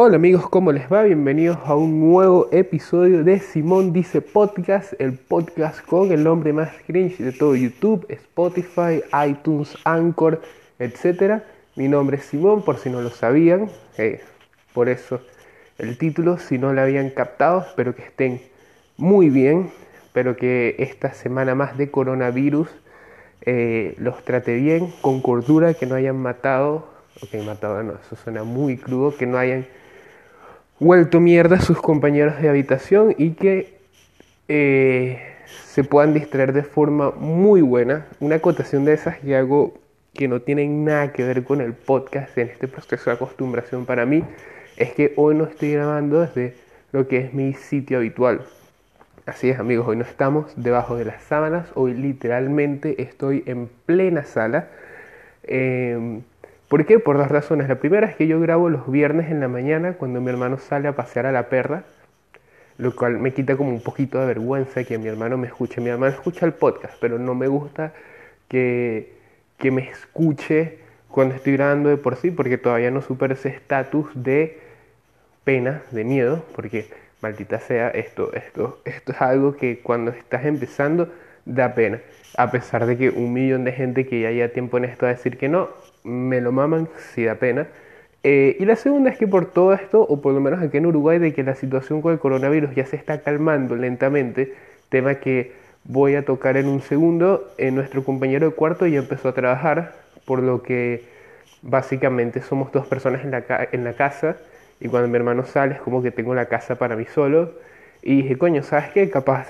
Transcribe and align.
Hola 0.00 0.14
amigos, 0.14 0.48
¿cómo 0.48 0.70
les 0.70 0.84
va? 0.92 1.02
Bienvenidos 1.02 1.58
a 1.64 1.74
un 1.74 1.98
nuevo 1.98 2.48
episodio 2.52 3.24
de 3.24 3.40
Simón 3.40 3.92
Dice 3.92 4.20
Podcast, 4.20 4.92
el 5.00 5.14
podcast 5.14 5.84
con 5.84 6.12
el 6.12 6.22
nombre 6.22 6.52
más 6.52 6.70
cringe 6.86 7.18
de 7.18 7.32
todo 7.32 7.56
YouTube, 7.56 8.06
Spotify, 8.08 9.02
iTunes, 9.28 9.76
Anchor, 9.82 10.40
etc. 10.78 11.42
Mi 11.74 11.88
nombre 11.88 12.18
es 12.18 12.26
Simón, 12.26 12.64
por 12.64 12.78
si 12.78 12.90
no 12.90 13.00
lo 13.00 13.10
sabían, 13.10 13.72
eh, 13.96 14.20
por 14.72 14.88
eso 14.88 15.20
el 15.78 15.98
título, 15.98 16.38
si 16.38 16.58
no 16.58 16.72
lo 16.72 16.80
habían 16.80 17.10
captado, 17.10 17.62
espero 17.62 17.96
que 17.96 18.02
estén 18.02 18.40
muy 18.98 19.30
bien, 19.30 19.72
espero 20.04 20.36
que 20.36 20.76
esta 20.78 21.12
semana 21.12 21.56
más 21.56 21.76
de 21.76 21.90
coronavirus 21.90 22.68
eh, 23.40 23.96
los 23.98 24.22
trate 24.22 24.54
bien, 24.54 24.94
con 25.00 25.20
cordura, 25.20 25.74
que 25.74 25.86
no 25.86 25.96
hayan 25.96 26.18
matado, 26.22 26.86
ok, 27.20 27.42
matado 27.44 27.82
no, 27.82 27.94
eso 27.94 28.14
suena 28.14 28.44
muy 28.44 28.76
crudo, 28.76 29.16
que 29.16 29.26
no 29.26 29.36
hayan 29.38 29.66
vuelto 30.80 31.20
mierda 31.20 31.56
a 31.56 31.60
sus 31.60 31.80
compañeros 31.80 32.40
de 32.40 32.48
habitación 32.48 33.14
y 33.18 33.30
que 33.30 33.78
eh, 34.48 35.20
se 35.64 35.84
puedan 35.84 36.14
distraer 36.14 36.52
de 36.52 36.62
forma 36.62 37.10
muy 37.10 37.60
buena. 37.60 38.06
Una 38.20 38.36
acotación 38.36 38.84
de 38.84 38.94
esas 38.94 39.18
que 39.18 39.36
hago 39.36 39.74
que 40.14 40.28
no 40.28 40.40
tienen 40.40 40.84
nada 40.84 41.12
que 41.12 41.22
ver 41.22 41.44
con 41.44 41.60
el 41.60 41.74
podcast 41.74 42.36
en 42.38 42.48
este 42.48 42.66
proceso 42.66 43.10
de 43.10 43.16
acostumbración 43.16 43.86
para 43.86 44.04
mí 44.04 44.24
es 44.76 44.92
que 44.92 45.12
hoy 45.16 45.34
no 45.34 45.44
estoy 45.44 45.72
grabando 45.72 46.20
desde 46.20 46.54
lo 46.92 47.06
que 47.06 47.18
es 47.18 47.34
mi 47.34 47.54
sitio 47.54 47.98
habitual. 47.98 48.42
Así 49.26 49.50
es 49.50 49.58
amigos, 49.58 49.86
hoy 49.86 49.96
no 49.96 50.04
estamos 50.04 50.50
debajo 50.56 50.96
de 50.96 51.04
las 51.04 51.22
sábanas, 51.22 51.68
hoy 51.74 51.92
literalmente 51.94 53.02
estoy 53.02 53.42
en 53.46 53.68
plena 53.84 54.24
sala. 54.24 54.68
Em, 55.42 56.22
¿Por 56.68 56.84
qué? 56.84 56.98
Por 56.98 57.16
dos 57.16 57.28
razones. 57.28 57.68
La 57.68 57.76
primera 57.76 58.06
es 58.06 58.16
que 58.16 58.26
yo 58.26 58.38
grabo 58.40 58.68
los 58.68 58.90
viernes 58.90 59.30
en 59.30 59.40
la 59.40 59.48
mañana 59.48 59.94
cuando 59.94 60.20
mi 60.20 60.28
hermano 60.30 60.58
sale 60.58 60.86
a 60.88 60.92
pasear 60.92 61.24
a 61.24 61.32
la 61.32 61.48
perra, 61.48 61.84
lo 62.76 62.94
cual 62.94 63.18
me 63.18 63.32
quita 63.32 63.56
como 63.56 63.70
un 63.70 63.80
poquito 63.82 64.20
de 64.20 64.26
vergüenza 64.26 64.84
que 64.84 64.98
mi 64.98 65.08
hermano 65.08 65.38
me 65.38 65.46
escuche. 65.46 65.80
Mi 65.80 65.88
hermano 65.88 66.12
escucha 66.12 66.44
el 66.44 66.52
podcast, 66.52 66.94
pero 67.00 67.18
no 67.18 67.34
me 67.34 67.48
gusta 67.48 67.94
que, 68.48 69.14
que 69.56 69.70
me 69.70 69.88
escuche 69.88 70.78
cuando 71.10 71.34
estoy 71.34 71.54
grabando 71.54 71.88
de 71.88 71.96
por 71.96 72.16
sí, 72.16 72.30
porque 72.30 72.58
todavía 72.58 72.90
no 72.90 73.00
supero 73.00 73.32
ese 73.32 73.48
estatus 73.48 74.10
de 74.14 74.60
pena, 75.44 75.82
de 75.90 76.04
miedo, 76.04 76.44
porque 76.54 76.86
maldita 77.22 77.60
sea, 77.60 77.88
esto, 77.88 78.32
esto, 78.34 78.80
esto 78.84 79.12
es 79.12 79.20
algo 79.22 79.56
que 79.56 79.80
cuando 79.80 80.10
estás 80.10 80.44
empezando 80.44 81.10
da 81.46 81.74
pena. 81.74 82.00
A 82.36 82.50
pesar 82.50 82.84
de 82.84 82.98
que 82.98 83.08
un 83.08 83.32
millón 83.32 83.64
de 83.64 83.72
gente 83.72 84.06
que 84.06 84.20
ya 84.20 84.30
lleva 84.30 84.48
tiempo 84.48 84.76
en 84.76 84.84
esto 84.84 85.06
a 85.06 85.08
decir 85.08 85.38
que 85.38 85.48
no, 85.48 85.70
me 86.04 86.40
lo 86.40 86.52
maman, 86.52 86.88
sí 87.14 87.24
da 87.24 87.36
pena. 87.36 87.66
Eh, 88.24 88.56
y 88.58 88.64
la 88.64 88.76
segunda 88.76 89.10
es 89.10 89.18
que 89.18 89.26
por 89.28 89.46
todo 89.52 89.72
esto, 89.72 90.02
o 90.02 90.20
por 90.20 90.34
lo 90.34 90.40
menos 90.40 90.60
aquí 90.62 90.76
en 90.78 90.86
Uruguay, 90.86 91.18
de 91.18 91.32
que 91.32 91.42
la 91.42 91.54
situación 91.54 92.02
con 92.02 92.12
el 92.12 92.18
coronavirus 92.18 92.74
ya 92.74 92.84
se 92.86 92.96
está 92.96 93.20
calmando 93.20 93.76
lentamente, 93.76 94.54
tema 94.88 95.16
que 95.16 95.52
voy 95.84 96.16
a 96.16 96.24
tocar 96.24 96.56
en 96.56 96.66
un 96.66 96.82
segundo, 96.82 97.50
eh, 97.58 97.70
nuestro 97.70 98.04
compañero 98.04 98.50
de 98.50 98.54
cuarto 98.54 98.86
ya 98.86 98.98
empezó 98.98 99.28
a 99.28 99.34
trabajar, 99.34 99.94
por 100.24 100.42
lo 100.42 100.62
que 100.62 101.04
básicamente 101.62 102.42
somos 102.42 102.72
dos 102.72 102.86
personas 102.86 103.24
en 103.24 103.30
la, 103.30 103.44
en 103.72 103.84
la 103.84 103.94
casa 103.94 104.36
y 104.80 104.88
cuando 104.88 105.08
mi 105.08 105.16
hermano 105.16 105.44
sale 105.44 105.74
es 105.74 105.80
como 105.80 106.02
que 106.02 106.10
tengo 106.10 106.34
la 106.34 106.46
casa 106.46 106.76
para 106.76 106.96
mí 106.96 107.04
solo. 107.06 107.52
Y 108.02 108.22
dije, 108.22 108.38
coño, 108.38 108.62
¿sabes 108.62 108.90
qué? 108.92 109.10
Capaz, 109.10 109.48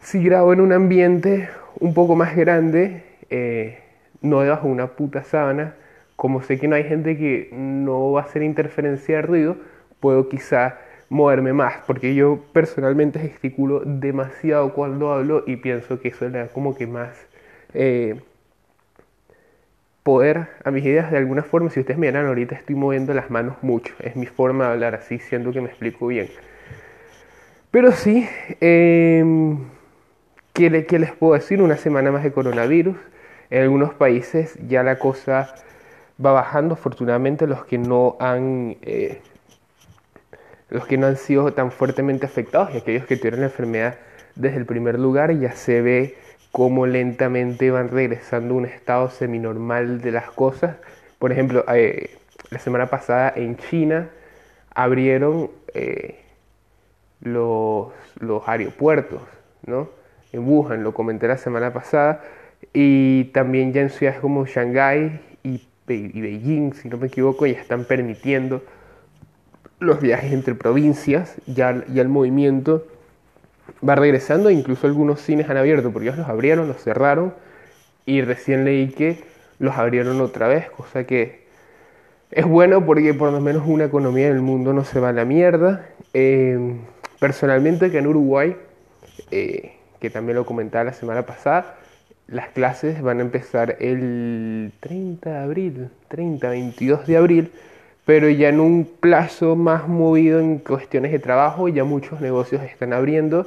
si 0.00 0.22
grabo 0.22 0.52
en 0.52 0.60
un 0.60 0.72
ambiente 0.72 1.48
un 1.80 1.94
poco 1.94 2.14
más 2.14 2.36
grande, 2.36 3.02
eh, 3.30 3.78
no 4.22 4.40
debajo 4.40 4.66
de 4.66 4.72
una 4.72 4.88
puta 4.88 5.24
sábana, 5.24 5.74
como 6.16 6.42
sé 6.42 6.58
que 6.58 6.68
no 6.68 6.76
hay 6.76 6.84
gente 6.84 7.16
que 7.16 7.50
no 7.52 8.12
va 8.12 8.22
a 8.22 8.24
hacer 8.24 8.42
interferencia 8.42 9.16
de 9.16 9.22
ruido, 9.22 9.56
puedo 10.00 10.28
quizá 10.28 10.78
moverme 11.08 11.52
más, 11.52 11.74
porque 11.86 12.14
yo 12.14 12.40
personalmente 12.52 13.18
gesticulo 13.18 13.82
demasiado 13.84 14.72
cuando 14.72 15.12
hablo 15.12 15.44
y 15.46 15.56
pienso 15.56 16.00
que 16.00 16.08
eso 16.08 16.28
le 16.28 16.38
da 16.38 16.48
como 16.48 16.74
que 16.76 16.86
más... 16.86 17.26
Eh, 17.74 18.20
poder 20.06 20.46
a 20.62 20.70
mis 20.70 20.84
ideas 20.84 21.10
de 21.10 21.18
alguna 21.18 21.42
forma. 21.42 21.68
Si 21.68 21.80
ustedes 21.80 21.98
miran, 21.98 22.26
ahorita 22.26 22.54
estoy 22.54 22.76
moviendo 22.76 23.12
las 23.12 23.28
manos 23.28 23.56
mucho. 23.62 23.92
Es 23.98 24.14
mi 24.14 24.26
forma 24.26 24.66
de 24.66 24.72
hablar 24.74 24.94
así, 24.94 25.18
siendo 25.18 25.50
que 25.50 25.60
me 25.60 25.66
explico 25.66 26.06
bien. 26.06 26.28
Pero 27.72 27.90
sí, 27.90 28.24
eh, 28.60 29.24
¿qué, 30.52 30.70
les 30.70 31.12
puedo 31.12 31.34
decir? 31.34 31.60
Una 31.60 31.76
semana 31.76 32.12
más 32.12 32.22
de 32.22 32.30
coronavirus. 32.30 32.96
En 33.50 33.62
algunos 33.62 33.94
países 33.94 34.58
ya 34.66 34.82
la 34.82 34.98
cosa 34.98 35.54
va 36.24 36.32
bajando. 36.32 36.74
Afortunadamente 36.74 37.46
los 37.46 37.64
que 37.64 37.78
no 37.78 38.16
han... 38.20 38.76
Eh, 38.82 39.20
los 40.68 40.84
que 40.86 40.98
no 40.98 41.06
han 41.06 41.16
sido 41.16 41.52
tan 41.52 41.70
fuertemente 41.70 42.26
afectados 42.26 42.74
y 42.74 42.78
aquellos 42.78 43.06
que 43.06 43.16
tuvieron 43.16 43.40
la 43.40 43.46
enfermedad 43.46 43.98
desde 44.34 44.58
el 44.58 44.66
primer 44.66 44.98
lugar 44.98 45.32
ya 45.38 45.52
se 45.52 45.80
ve 45.80 46.16
cómo 46.50 46.86
lentamente 46.86 47.70
van 47.70 47.88
regresando 47.88 48.54
a 48.54 48.56
un 48.56 48.66
estado 48.66 49.10
seminormal 49.10 50.00
de 50.00 50.10
las 50.10 50.30
cosas. 50.30 50.76
Por 51.18 51.30
ejemplo, 51.30 51.64
eh, 51.72 52.16
la 52.50 52.58
semana 52.58 52.86
pasada 52.86 53.32
en 53.36 53.56
China 53.56 54.08
abrieron 54.74 55.50
eh, 55.74 56.20
los, 57.20 57.92
los, 58.18 58.46
aeropuertos, 58.46 59.22
¿no? 59.66 59.88
En 60.32 60.48
Wuhan, 60.48 60.82
lo 60.82 60.92
comenté 60.92 61.28
la 61.28 61.38
semana 61.38 61.72
pasada, 61.72 62.22
y 62.78 63.24
también 63.32 63.72
ya 63.72 63.80
en 63.80 63.88
ciudades 63.88 64.20
como 64.20 64.44
Shanghái 64.44 65.18
y, 65.42 65.66
Beijing, 65.86 66.74
si 66.74 66.90
no 66.90 66.98
me 66.98 67.06
equivoco, 67.06 67.46
ya 67.46 67.58
están 67.58 67.86
permitiendo 67.86 68.62
los 69.78 69.98
viajes 69.98 70.30
entre 70.30 70.54
provincias, 70.54 71.36
ya, 71.46 71.82
ya 71.90 72.02
el 72.02 72.10
movimiento 72.10 72.86
va 73.86 73.94
regresando, 73.94 74.50
incluso 74.50 74.86
algunos 74.86 75.22
cines 75.22 75.48
han 75.48 75.56
abierto, 75.56 75.90
porque 75.90 76.08
ellos 76.08 76.18
los 76.18 76.28
abrieron, 76.28 76.68
los 76.68 76.82
cerraron, 76.82 77.32
y 78.04 78.20
recién 78.20 78.66
leí 78.66 78.88
que 78.88 79.24
los 79.58 79.74
abrieron 79.78 80.20
otra 80.20 80.46
vez, 80.46 80.68
cosa 80.68 81.04
que 81.04 81.46
es 82.30 82.44
bueno 82.44 82.84
porque 82.84 83.14
por 83.14 83.32
lo 83.32 83.40
menos 83.40 83.62
una 83.66 83.84
economía 83.86 84.28
del 84.28 84.42
mundo 84.42 84.74
no 84.74 84.84
se 84.84 85.00
va 85.00 85.08
a 85.08 85.12
la 85.14 85.24
mierda. 85.24 85.86
Em, 86.12 86.80
personalmente 87.20 87.90
que 87.90 88.00
en 88.00 88.06
Uruguay, 88.06 88.54
eh, 89.30 89.76
que 89.98 90.10
también 90.10 90.36
lo 90.36 90.44
comentaba 90.44 90.84
la 90.84 90.92
semana 90.92 91.22
pasada, 91.22 91.76
las 92.28 92.48
clases 92.48 93.00
van 93.02 93.18
a 93.18 93.22
empezar 93.22 93.76
el 93.80 94.72
30 94.80 95.30
de 95.30 95.38
abril, 95.38 95.88
30, 96.08 96.48
22 96.48 97.06
de 97.06 97.16
abril, 97.16 97.50
pero 98.04 98.28
ya 98.28 98.48
en 98.48 98.60
un 98.60 98.84
plazo 98.84 99.56
más 99.56 99.88
movido 99.88 100.40
en 100.40 100.58
cuestiones 100.58 101.12
de 101.12 101.18
trabajo, 101.18 101.68
ya 101.68 101.84
muchos 101.84 102.20
negocios 102.20 102.62
están 102.62 102.92
abriendo, 102.92 103.46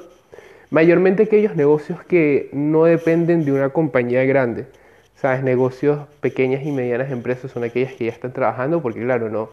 mayormente 0.69 1.23
aquellos 1.23 1.55
negocios 1.55 2.03
que 2.03 2.49
no 2.53 2.85
dependen 2.85 3.43
de 3.45 3.51
una 3.51 3.69
compañía 3.69 4.23
grande, 4.23 4.67
¿sabes? 5.15 5.43
Negocios 5.43 6.07
pequeñas 6.21 6.65
y 6.65 6.71
medianas 6.71 7.11
empresas 7.11 7.51
son 7.51 7.63
aquellas 7.63 7.93
que 7.93 8.05
ya 8.05 8.11
están 8.11 8.31
trabajando 8.33 8.81
porque 8.81 9.01
claro, 9.01 9.29
no, 9.29 9.49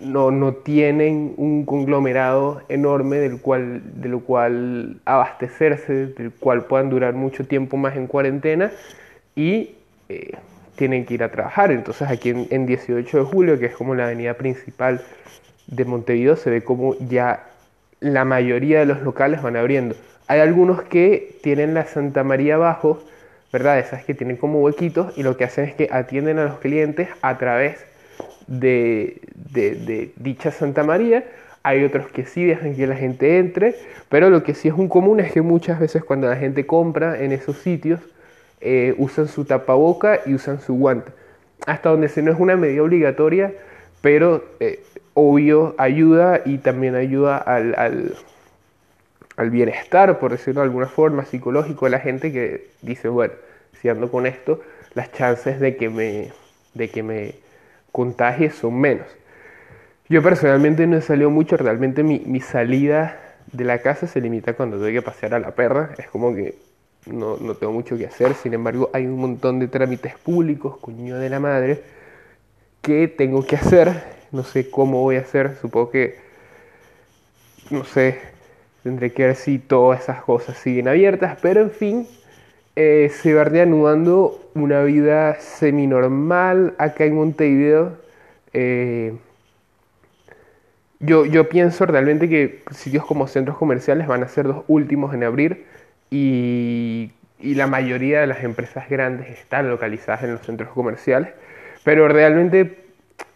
no, 0.00 0.30
no 0.30 0.54
tienen 0.54 1.34
un 1.36 1.64
conglomerado 1.64 2.62
enorme 2.68 3.16
del 3.16 3.40
cual, 3.40 3.82
de 4.00 4.08
lo 4.08 4.20
cual 4.20 5.00
abastecerse, 5.04 6.06
del 6.06 6.32
cual 6.32 6.64
puedan 6.64 6.90
durar 6.90 7.14
mucho 7.14 7.46
tiempo 7.46 7.76
más 7.76 7.96
en 7.96 8.06
cuarentena 8.06 8.72
y... 9.34 9.76
Eh, 10.08 10.32
tienen 10.76 11.04
que 11.04 11.14
ir 11.14 11.22
a 11.22 11.30
trabajar. 11.30 11.70
Entonces 11.70 12.08
aquí 12.08 12.30
en, 12.30 12.66
18 12.66 13.18
de 13.18 13.24
julio, 13.24 13.58
que 13.58 13.66
es 13.66 13.76
como 13.76 13.94
la 13.94 14.04
avenida 14.04 14.34
principal 14.34 15.02
de 15.66 15.84
Montevideo, 15.84 16.36
se 16.36 16.50
ve 16.50 16.62
como 16.62 16.96
ya 16.98 17.44
la 18.00 18.24
mayoría 18.24 18.80
de 18.80 18.86
los 18.86 19.02
locales 19.02 19.42
van 19.42 19.56
abriendo. 19.56 19.94
Hay 20.26 20.40
algunos 20.40 20.82
que 20.82 21.38
tienen 21.42 21.74
la 21.74 21.86
Santa 21.86 22.24
María 22.24 22.56
abajo, 22.56 23.02
¿verdad? 23.52 23.78
Esas 23.78 24.04
que 24.04 24.14
tienen 24.14 24.36
como 24.36 24.60
huequitos 24.60 25.16
y 25.16 25.22
lo 25.22 25.36
que 25.36 25.44
hacen 25.44 25.66
es 25.66 25.74
que 25.74 25.88
atienden 25.90 26.38
a 26.38 26.44
los 26.44 26.58
clientes 26.58 27.08
a 27.22 27.38
través 27.38 27.84
de, 28.46 30.12
dicha 30.16 30.50
Santa 30.50 30.82
María. 30.82 31.24
Hay 31.62 31.82
otros 31.82 32.08
que 32.08 32.26
sí 32.26 32.44
dejan 32.44 32.76
que 32.76 32.86
la 32.86 32.96
gente 32.96 33.38
entre, 33.38 33.74
pero 34.10 34.28
lo 34.28 34.42
que 34.42 34.54
sí 34.54 34.68
es 34.68 34.74
un 34.74 34.88
común 34.88 35.20
es 35.20 35.32
que 35.32 35.40
muchas 35.40 35.80
veces 35.80 36.04
cuando 36.04 36.28
la 36.28 36.36
gente 36.36 36.66
compra 36.66 37.22
en 37.22 37.32
esos 37.32 37.56
sitios, 37.58 38.00
eh, 38.60 38.94
usan 38.98 39.28
su 39.28 39.44
tapaboca 39.44 40.20
y 40.26 40.34
usan 40.34 40.60
su 40.60 40.74
guante. 40.74 41.12
Hasta 41.66 41.90
donde 41.90 42.08
se 42.08 42.22
no 42.22 42.32
es 42.32 42.38
una 42.38 42.56
medida 42.56 42.82
obligatoria, 42.82 43.52
pero 44.02 44.44
eh, 44.60 44.82
obvio 45.14 45.74
ayuda 45.78 46.42
y 46.44 46.58
también 46.58 46.94
ayuda 46.94 47.38
al, 47.38 47.74
al, 49.36 49.50
bienestar, 49.50 50.18
por 50.18 50.32
decirlo 50.32 50.60
de 50.60 50.66
alguna 50.66 50.86
forma, 50.86 51.24
psicológico 51.24 51.86
de 51.86 51.90
la 51.90 52.00
gente 52.00 52.32
que 52.32 52.68
dice, 52.82 53.08
bueno, 53.08 53.32
si 53.80 53.88
ando 53.88 54.10
con 54.10 54.26
esto, 54.26 54.60
las 54.94 55.12
chances 55.12 55.60
de 55.60 55.76
que 55.76 55.88
me, 55.88 56.32
de 56.74 56.88
que 56.88 57.02
me 57.02 57.43
contagie 57.94 58.50
son 58.50 58.80
menos. 58.80 59.06
Yo 60.08 60.20
personalmente 60.20 60.84
no 60.88 60.96
he 60.96 61.00
salido 61.00 61.30
mucho, 61.30 61.56
realmente 61.56 62.02
mi, 62.02 62.18
mi 62.26 62.40
salida 62.40 63.36
de 63.52 63.62
la 63.62 63.78
casa 63.78 64.08
se 64.08 64.20
limita 64.20 64.54
cuando 64.54 64.78
tengo 64.78 64.90
que 64.90 65.00
pasear 65.00 65.32
a 65.32 65.38
la 65.38 65.52
perra, 65.52 65.94
es 65.96 66.08
como 66.08 66.34
que 66.34 66.56
no, 67.06 67.36
no 67.36 67.54
tengo 67.54 67.72
mucho 67.72 67.96
que 67.96 68.06
hacer, 68.06 68.34
sin 68.34 68.52
embargo 68.52 68.90
hay 68.92 69.06
un 69.06 69.20
montón 69.20 69.60
de 69.60 69.68
trámites 69.68 70.18
públicos, 70.18 70.76
coño 70.78 71.18
de 71.18 71.30
la 71.30 71.38
madre, 71.38 71.82
que 72.82 73.06
tengo 73.06 73.46
que 73.46 73.54
hacer, 73.54 73.92
no 74.32 74.42
sé 74.42 74.68
cómo 74.70 75.00
voy 75.00 75.14
a 75.14 75.20
hacer, 75.20 75.56
supongo 75.60 75.90
que, 75.90 76.18
no 77.70 77.84
sé, 77.84 78.18
tendré 78.82 79.12
que 79.12 79.26
ver 79.26 79.36
si 79.36 79.60
todas 79.60 80.00
esas 80.00 80.20
cosas 80.24 80.58
siguen 80.58 80.88
abiertas, 80.88 81.38
pero 81.40 81.60
en 81.60 81.70
fin, 81.70 82.08
eh, 82.76 83.10
se 83.22 83.34
va 83.34 83.44
reanudando 83.44 84.40
una 84.54 84.82
vida 84.82 85.40
semi-normal 85.40 86.74
acá 86.78 87.04
en 87.04 87.14
Montevideo. 87.14 87.92
Eh, 88.52 89.14
yo, 91.00 91.24
yo 91.26 91.48
pienso 91.48 91.86
realmente 91.86 92.28
que 92.28 92.62
sitios 92.70 93.04
como 93.04 93.26
centros 93.26 93.58
comerciales 93.58 94.06
van 94.06 94.22
a 94.22 94.28
ser 94.28 94.46
los 94.46 94.64
últimos 94.68 95.14
en 95.14 95.24
abrir 95.24 95.66
y, 96.10 97.12
y 97.40 97.54
la 97.54 97.66
mayoría 97.66 98.20
de 98.20 98.26
las 98.26 98.42
empresas 98.42 98.88
grandes 98.88 99.28
están 99.28 99.68
localizadas 99.68 100.22
en 100.24 100.32
los 100.32 100.40
centros 100.42 100.70
comerciales, 100.70 101.30
pero 101.84 102.08
realmente 102.08 102.78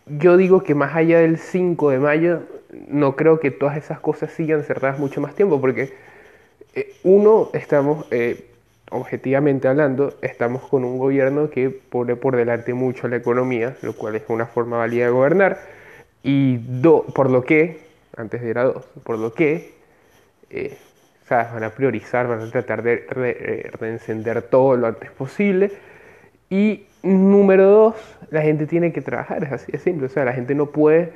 yo 0.06 0.36
digo 0.36 0.62
que 0.62 0.74
más 0.74 0.94
allá 0.96 1.20
del 1.20 1.38
5 1.38 1.90
de 1.90 1.98
mayo, 1.98 2.42
no 2.88 3.16
creo 3.16 3.40
que 3.40 3.50
todas 3.50 3.76
esas 3.76 4.00
cosas 4.00 4.32
sigan 4.32 4.62
cerradas 4.62 4.98
mucho 4.98 5.20
más 5.20 5.34
tiempo, 5.34 5.60
porque 5.60 5.92
eh, 6.74 6.94
uno, 7.02 7.50
estamos, 7.52 8.06
objetivamente 8.90 9.68
hablando, 9.68 10.14
estamos 10.22 10.62
con 10.62 10.84
un 10.84 10.98
gobierno 10.98 11.50
que 11.50 11.70
pone 11.70 12.16
por 12.16 12.36
delante 12.36 12.74
mucho 12.74 13.08
la 13.08 13.16
economía, 13.16 13.76
lo 13.82 13.94
cual 13.94 14.16
es 14.16 14.22
una 14.28 14.46
forma 14.46 14.78
válida 14.78 15.06
de 15.06 15.10
gobernar, 15.10 15.60
y 16.22 16.56
do, 16.56 17.04
por 17.14 17.30
lo 17.30 17.44
que, 17.44 17.80
antes 18.16 18.40
de 18.42 18.50
ir 18.50 18.58
a 18.58 18.64
dos, 18.64 18.84
por 19.04 19.18
lo 19.18 19.32
que, 19.32 19.74
eh, 20.50 20.76
van 21.28 21.62
a 21.62 21.70
priorizar, 21.70 22.26
van 22.26 22.40
a 22.40 22.50
tratar 22.50 22.82
de 22.82 23.70
reencender 23.78 24.42
todo 24.42 24.76
lo 24.76 24.86
antes 24.86 25.10
posible, 25.10 25.70
y 26.50 26.86
número 27.02 27.70
dos, 27.70 27.94
la 28.30 28.42
gente 28.42 28.66
tiene 28.66 28.92
que 28.92 29.00
trabajar, 29.00 29.44
es 29.44 29.52
así 29.52 29.72
de 29.72 29.78
simple. 29.78 30.06
O 30.06 30.10
sea, 30.10 30.24
la 30.24 30.32
gente 30.32 30.54
no 30.54 30.66
puede 30.66 31.12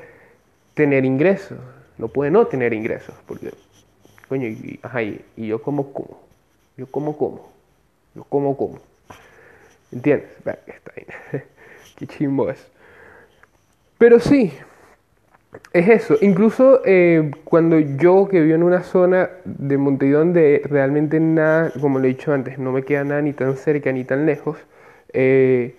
tener 0.74 1.04
ingresos, 1.04 1.58
no 1.98 2.08
puede 2.08 2.30
no 2.30 2.46
tener 2.46 2.72
ingresos, 2.72 3.14
porque, 3.26 3.50
coño, 4.28 4.46
y, 4.46 4.78
ajá, 4.82 5.02
y, 5.02 5.22
yo 5.36 5.62
como 5.62 5.92
como, 5.92 6.20
yo 6.76 6.86
como 6.86 7.16
como, 7.16 7.51
yo 8.14 8.24
como 8.24 8.56
como. 8.56 8.78
¿Entiendes? 9.90 10.30
Está 10.38 10.58
Qué 11.96 12.06
chimbo 12.06 12.50
es. 12.50 12.66
Pero 13.98 14.18
sí, 14.18 14.52
es 15.72 15.88
eso. 15.88 16.16
Incluso 16.20 16.80
eh, 16.84 17.30
cuando 17.44 17.78
yo 17.78 18.28
que 18.28 18.40
vivo 18.40 18.54
en 18.54 18.62
una 18.62 18.82
zona 18.82 19.30
de 19.44 19.76
Montevideo 19.78 20.20
donde 20.20 20.62
realmente 20.64 21.20
nada, 21.20 21.72
como 21.80 21.98
lo 21.98 22.04
he 22.06 22.08
dicho 22.08 22.32
antes, 22.32 22.58
no 22.58 22.72
me 22.72 22.82
queda 22.82 23.04
nada 23.04 23.22
ni 23.22 23.32
tan 23.32 23.56
cerca 23.56 23.92
ni 23.92 24.04
tan 24.04 24.26
lejos, 24.26 24.58
eh, 25.12 25.76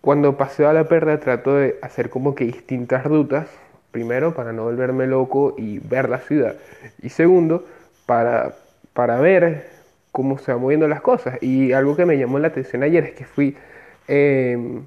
cuando 0.00 0.36
paseo 0.36 0.68
a 0.68 0.72
la 0.72 0.84
perla 0.88 1.20
trato 1.20 1.56
de 1.56 1.78
hacer 1.82 2.10
como 2.10 2.34
que 2.34 2.44
distintas 2.44 3.04
rutas, 3.04 3.48
primero 3.90 4.34
para 4.34 4.52
no 4.52 4.64
volverme 4.64 5.06
loco 5.06 5.54
y 5.58 5.78
ver 5.80 6.08
la 6.08 6.18
ciudad, 6.18 6.56
y 7.02 7.08
segundo 7.08 7.64
para, 8.06 8.54
para 8.92 9.18
ver 9.20 9.77
cómo 10.12 10.38
se 10.38 10.52
van 10.52 10.60
moviendo 10.60 10.88
las 10.88 11.00
cosas. 11.00 11.42
Y 11.42 11.72
algo 11.72 11.96
que 11.96 12.06
me 12.06 12.18
llamó 12.18 12.38
la 12.38 12.48
atención 12.48 12.82
ayer 12.82 13.04
es 13.04 13.12
que 13.12 13.24
fui, 13.24 13.56
em, 14.08 14.82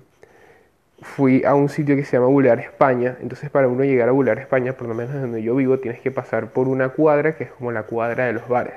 fui 1.01 1.43
a 1.45 1.55
un 1.55 1.69
sitio 1.69 1.95
que 1.95 2.03
se 2.03 2.17
llama 2.17 2.27
Boulevard 2.27 2.59
España, 2.59 3.17
entonces 3.21 3.49
para 3.49 3.67
uno 3.67 3.83
llegar 3.83 4.09
a 4.09 4.11
Boulevard 4.11 4.39
España, 4.39 4.73
por 4.73 4.87
lo 4.87 4.93
menos 4.93 5.13
donde 5.13 5.41
yo 5.41 5.55
vivo, 5.55 5.79
tienes 5.79 6.01
que 6.01 6.11
pasar 6.11 6.51
por 6.51 6.67
una 6.67 6.89
cuadra 6.89 7.35
que 7.35 7.45
es 7.45 7.51
como 7.51 7.71
la 7.71 7.83
cuadra 7.83 8.25
de 8.25 8.33
los 8.33 8.47
bares. 8.47 8.75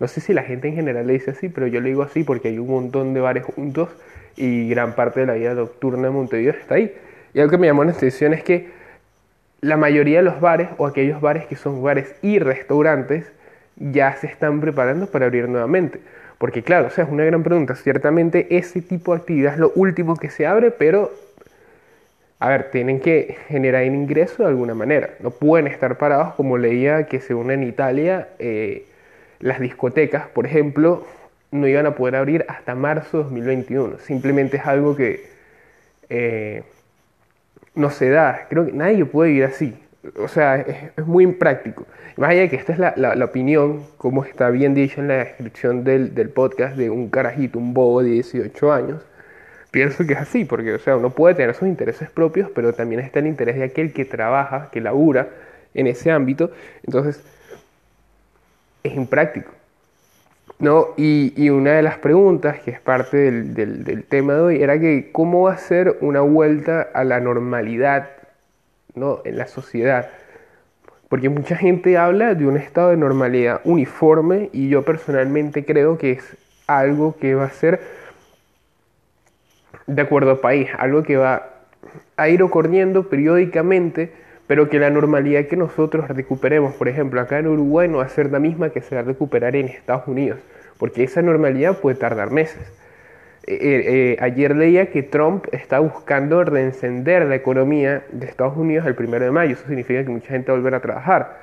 No 0.00 0.08
sé 0.08 0.20
si 0.20 0.34
la 0.34 0.42
gente 0.42 0.68
en 0.68 0.74
general 0.74 1.06
le 1.06 1.14
dice 1.14 1.30
así, 1.30 1.48
pero 1.48 1.66
yo 1.66 1.80
le 1.80 1.90
digo 1.90 2.02
así 2.02 2.24
porque 2.24 2.48
hay 2.48 2.58
un 2.58 2.68
montón 2.68 3.14
de 3.14 3.20
bares 3.20 3.44
juntos 3.44 3.90
y 4.36 4.68
gran 4.68 4.94
parte 4.94 5.20
de 5.20 5.26
la 5.26 5.34
vida 5.34 5.54
nocturna 5.54 6.08
de 6.08 6.10
Montevideo 6.10 6.52
está 6.52 6.74
ahí. 6.74 6.94
Y 7.32 7.40
algo 7.40 7.50
que 7.50 7.58
me 7.58 7.66
llamó 7.66 7.84
la 7.84 7.92
atención 7.92 8.34
es 8.34 8.42
que 8.42 8.68
la 9.60 9.76
mayoría 9.76 10.18
de 10.18 10.24
los 10.24 10.40
bares 10.40 10.68
o 10.76 10.86
aquellos 10.86 11.20
bares 11.20 11.46
que 11.46 11.56
son 11.56 11.82
bares 11.82 12.14
y 12.22 12.38
restaurantes 12.38 13.32
ya 13.76 14.14
se 14.16 14.26
están 14.26 14.60
preparando 14.60 15.06
para 15.06 15.26
abrir 15.26 15.48
nuevamente. 15.48 16.00
Porque 16.38 16.62
claro, 16.62 16.88
o 16.88 16.90
sea, 16.90 17.04
es 17.04 17.10
una 17.10 17.24
gran 17.24 17.42
pregunta. 17.42 17.74
Ciertamente 17.74 18.56
ese 18.56 18.82
tipo 18.82 19.12
de 19.14 19.20
actividad 19.20 19.54
es 19.54 19.58
lo 19.58 19.72
último 19.74 20.16
que 20.16 20.30
se 20.30 20.46
abre, 20.46 20.70
pero 20.70 21.10
a 22.38 22.48
ver, 22.48 22.70
tienen 22.70 23.00
que 23.00 23.38
generar 23.48 23.84
ingreso 23.84 24.42
de 24.42 24.50
alguna 24.50 24.74
manera. 24.74 25.10
No 25.20 25.30
pueden 25.30 25.66
estar 25.66 25.96
parados 25.96 26.34
como 26.34 26.58
leía 26.58 27.06
que 27.06 27.20
según 27.20 27.50
en 27.50 27.62
Italia, 27.62 28.28
eh, 28.38 28.86
las 29.40 29.60
discotecas, 29.60 30.26
por 30.28 30.44
ejemplo, 30.44 31.06
no 31.50 31.66
iban 31.68 31.86
a 31.86 31.94
poder 31.94 32.16
abrir 32.16 32.44
hasta 32.48 32.74
marzo 32.74 33.18
de 33.18 33.24
2021. 33.24 33.98
Simplemente 33.98 34.58
es 34.58 34.66
algo 34.66 34.96
que 34.96 35.24
eh, 36.10 36.64
no 37.74 37.90
se 37.90 38.10
da. 38.10 38.46
Creo 38.50 38.66
que 38.66 38.72
nadie 38.72 39.04
puede 39.04 39.30
ir 39.30 39.44
así. 39.44 39.74
O 40.18 40.28
sea, 40.28 40.56
es, 40.56 41.06
muy 41.06 41.24
impráctico. 41.24 41.86
Más 42.16 42.30
allá 42.30 42.42
de 42.42 42.50
que 42.50 42.56
esta 42.56 42.72
es 42.72 42.78
la, 42.78 43.24
opinión, 43.24 43.84
como 43.96 44.24
está 44.24 44.50
bien 44.50 44.74
dicho 44.74 45.00
en 45.00 45.08
la 45.08 45.14
descripción 45.14 45.84
del, 45.84 46.30
podcast, 46.30 46.76
de 46.76 46.90
un 46.90 47.08
carajito, 47.08 47.58
un 47.58 47.74
bobo 47.74 48.02
de 48.02 48.10
18 48.10 48.72
años, 48.72 49.02
pienso 49.70 50.06
que 50.06 50.12
es 50.12 50.20
así, 50.20 50.44
porque 50.44 50.74
o 50.74 50.78
sea, 50.78 50.96
uno 50.96 51.10
puede 51.10 51.34
tener 51.34 51.54
sus 51.54 51.68
intereses 51.68 52.10
propios, 52.10 52.50
pero 52.54 52.72
también 52.72 53.00
está 53.00 53.18
el 53.18 53.26
interés 53.26 53.56
de 53.56 53.64
aquel 53.64 53.92
que 53.92 54.04
trabaja, 54.04 54.68
que 54.70 54.80
labura 54.80 55.28
en 55.74 55.86
ese 55.86 56.10
ámbito. 56.10 56.50
Entonces, 56.84 57.22
es 58.82 58.94
impráctico. 58.94 59.50
¿no? 60.58 60.88
Y, 60.96 61.50
una 61.50 61.72
de 61.72 61.82
las 61.82 61.98
preguntas, 61.98 62.60
que 62.60 62.70
es 62.70 62.80
parte 62.80 63.30
del, 63.30 64.04
tema 64.04 64.34
de 64.34 64.40
hoy, 64.40 64.62
era 64.62 64.78
que 64.78 65.10
cómo 65.12 65.42
va 65.42 65.54
a 65.54 65.58
ser 65.58 65.98
una 66.00 66.20
vuelta 66.20 66.82
a 66.94 67.04
la 67.04 67.20
normalidad 67.20 68.10
¿no? 68.94 69.20
en 69.24 69.38
la 69.38 69.46
sociedad. 69.46 70.10
Porque 71.08 71.28
mucha 71.28 71.56
gente 71.56 71.96
habla 71.98 72.34
de 72.34 72.46
un 72.46 72.56
estado 72.56 72.90
de 72.90 72.96
normalidad 72.96 73.60
uniforme 73.64 74.50
y 74.52 74.68
yo 74.68 74.82
personalmente 74.82 75.64
creo 75.64 75.98
que 75.98 76.12
es 76.12 76.36
algo 76.66 77.16
que 77.16 77.34
va 77.34 77.44
a 77.44 77.50
ser 77.50 77.80
de 79.86 80.02
acuerdo 80.02 80.30
al 80.30 80.38
país, 80.38 80.68
algo 80.78 81.02
que 81.02 81.16
va 81.16 81.50
a 82.16 82.28
ir 82.28 82.42
ocurriendo 82.42 83.08
periódicamente 83.08 84.24
pero 84.46 84.68
que 84.68 84.78
la 84.78 84.90
normalidad 84.90 85.46
que 85.46 85.56
nosotros 85.56 86.08
recuperemos, 86.08 86.74
por 86.74 86.88
ejemplo, 86.88 87.20
acá 87.20 87.38
en 87.38 87.46
Uruguay 87.46 87.88
no 87.88 87.98
va 87.98 88.04
a 88.04 88.08
ser 88.08 88.30
la 88.30 88.38
misma 88.38 88.70
que 88.70 88.82
se 88.82 88.94
va 88.94 89.00
a 89.00 89.04
recuperar 89.04 89.56
en 89.56 89.68
Estados 89.68 90.06
Unidos, 90.06 90.38
porque 90.78 91.04
esa 91.04 91.22
normalidad 91.22 91.78
puede 91.78 91.96
tardar 91.96 92.30
meses. 92.30 92.60
Eh, 93.46 93.58
eh, 94.16 94.16
ayer 94.20 94.56
leía 94.56 94.90
que 94.90 95.02
Trump 95.02 95.46
está 95.52 95.78
buscando 95.78 96.42
reencender 96.44 97.26
la 97.26 97.34
economía 97.34 98.02
de 98.10 98.26
Estados 98.26 98.56
Unidos 98.56 98.86
el 98.86 98.94
primero 98.94 99.24
de 99.24 99.30
mayo, 99.30 99.52
eso 99.52 99.66
significa 99.66 100.02
que 100.02 100.08
mucha 100.08 100.28
gente 100.28 100.50
va 100.50 100.56
a 100.56 100.60
volver 100.60 100.74
a 100.74 100.80
trabajar, 100.80 101.38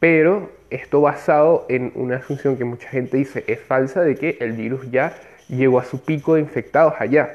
pero 0.00 0.50
esto 0.70 1.00
basado 1.00 1.64
en 1.68 1.92
una 1.94 2.16
asunción 2.16 2.56
que 2.56 2.64
mucha 2.64 2.88
gente 2.88 3.16
dice 3.16 3.44
es 3.46 3.60
falsa 3.60 4.00
de 4.00 4.16
que 4.16 4.38
el 4.40 4.52
virus 4.52 4.90
ya 4.90 5.14
llegó 5.48 5.78
a 5.78 5.84
su 5.84 6.04
pico 6.04 6.34
de 6.34 6.40
infectados 6.40 6.94
allá. 6.98 7.34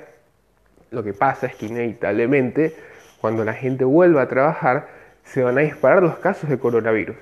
Lo 0.89 1.03
que 1.03 1.13
pasa 1.13 1.47
es 1.47 1.55
que 1.55 1.67
inevitablemente 1.67 2.73
cuando 3.21 3.45
la 3.45 3.53
gente 3.53 3.85
vuelva 3.85 4.23
a 4.23 4.27
trabajar, 4.27 4.87
se 5.23 5.43
van 5.43 5.57
a 5.57 5.61
disparar 5.61 6.03
los 6.03 6.17
casos 6.17 6.49
de 6.49 6.57
coronavirus. 6.57 7.15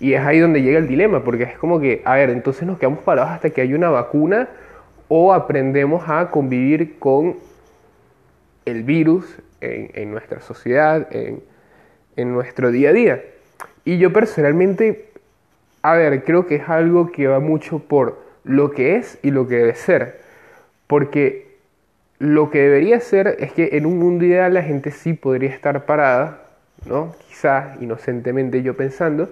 Y 0.00 0.12
es 0.12 0.20
ahí 0.20 0.40
donde 0.40 0.60
llega 0.60 0.78
el 0.78 0.88
dilema, 0.88 1.22
porque 1.22 1.44
es 1.44 1.56
como 1.56 1.80
que, 1.80 2.02
a 2.04 2.16
ver, 2.16 2.28
entonces 2.30 2.66
nos 2.66 2.78
quedamos 2.78 2.98
parados 2.98 3.30
hasta 3.30 3.50
que 3.50 3.62
haya 3.62 3.76
una 3.76 3.88
vacuna 3.88 4.48
o 5.08 5.32
aprendemos 5.32 6.04
a 6.08 6.30
convivir 6.30 6.98
con 6.98 7.36
el 8.64 8.82
virus 8.82 9.26
en, 9.60 10.10
nuestra 10.10 10.40
sociedad, 10.40 11.08
en, 11.10 11.42
nuestro 12.32 12.70
día 12.70 12.90
a 12.90 12.92
día. 12.92 13.24
Y 13.84 13.98
yo 13.98 14.12
personalmente, 14.12 15.08
a 15.82 15.94
ver, 15.94 16.24
creo 16.24 16.46
que 16.46 16.56
es 16.56 16.68
algo 16.68 17.12
que 17.12 17.26
va 17.26 17.40
mucho 17.40 17.78
por 17.78 18.22
lo 18.44 18.70
que 18.70 18.96
es 18.96 19.18
y 19.22 19.30
lo 19.30 19.46
que 19.48 19.56
debe 19.56 19.74
ser. 19.74 20.20
Porque 20.86 21.56
lo 22.18 22.50
que 22.50 22.60
debería 22.60 23.00
ser 23.00 23.36
es 23.40 23.52
que 23.52 23.70
en 23.72 23.86
un 23.86 23.98
mundo 23.98 24.24
ideal 24.24 24.54
la 24.54 24.62
gente 24.62 24.90
sí 24.90 25.12
podría 25.12 25.50
estar 25.50 25.86
parada 25.86 26.44
¿no? 26.86 27.14
Quizás 27.28 27.80
inocentemente 27.80 28.62
yo 28.62 28.74
pensando, 28.74 29.30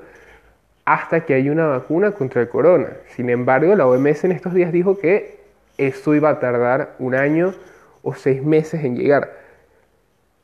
hasta 0.85 1.25
que 1.25 1.35
haya 1.35 1.53
una 1.53 1.67
vacuna 1.67 2.13
contra 2.13 2.43
el 2.43 2.49
corona. 2.49 2.89
Sin 3.15 3.31
embargo, 3.31 3.75
la 3.75 3.87
OMS 3.87 4.25
en 4.25 4.33
estos 4.33 4.55
días 4.55 4.73
dijo 4.73 4.99
que 4.99 5.42
esto 5.79 6.15
iba 6.15 6.31
a 6.31 6.41
tardar 6.41 6.95
un 6.99 7.15
año 7.15 7.55
o 8.03 8.15
seis 8.15 8.43
meses 8.43 8.85
en 8.85 8.97
llegar. 8.97 9.33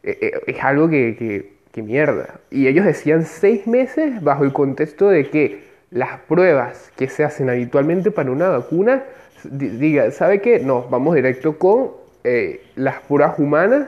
E, 0.02 0.10
e, 0.46 0.50
es 0.50 0.64
algo 0.64 0.88
que, 0.88 1.56
mierda. 1.78 2.40
Y 2.50 2.66
ellos 2.66 2.84
decían 2.84 3.24
seis 3.24 3.68
meses 3.68 4.20
bajo 4.20 4.42
el 4.42 4.52
contexto 4.52 5.10
de 5.10 5.30
que 5.30 5.62
las 5.92 6.18
pruebas 6.22 6.90
que 6.96 7.08
se 7.08 7.22
hacen 7.22 7.48
habitualmente 7.48 8.10
para 8.10 8.32
una 8.32 8.48
vacuna, 8.48 9.04
diga, 9.44 10.10
¿sabe 10.10 10.40
qué? 10.40 10.58
No, 10.58 10.88
vamos 10.90 11.14
directo 11.14 11.56
con 11.56 11.92
eh, 12.24 12.60
las 12.74 13.00
pruebas 13.02 13.38
humanas 13.38 13.86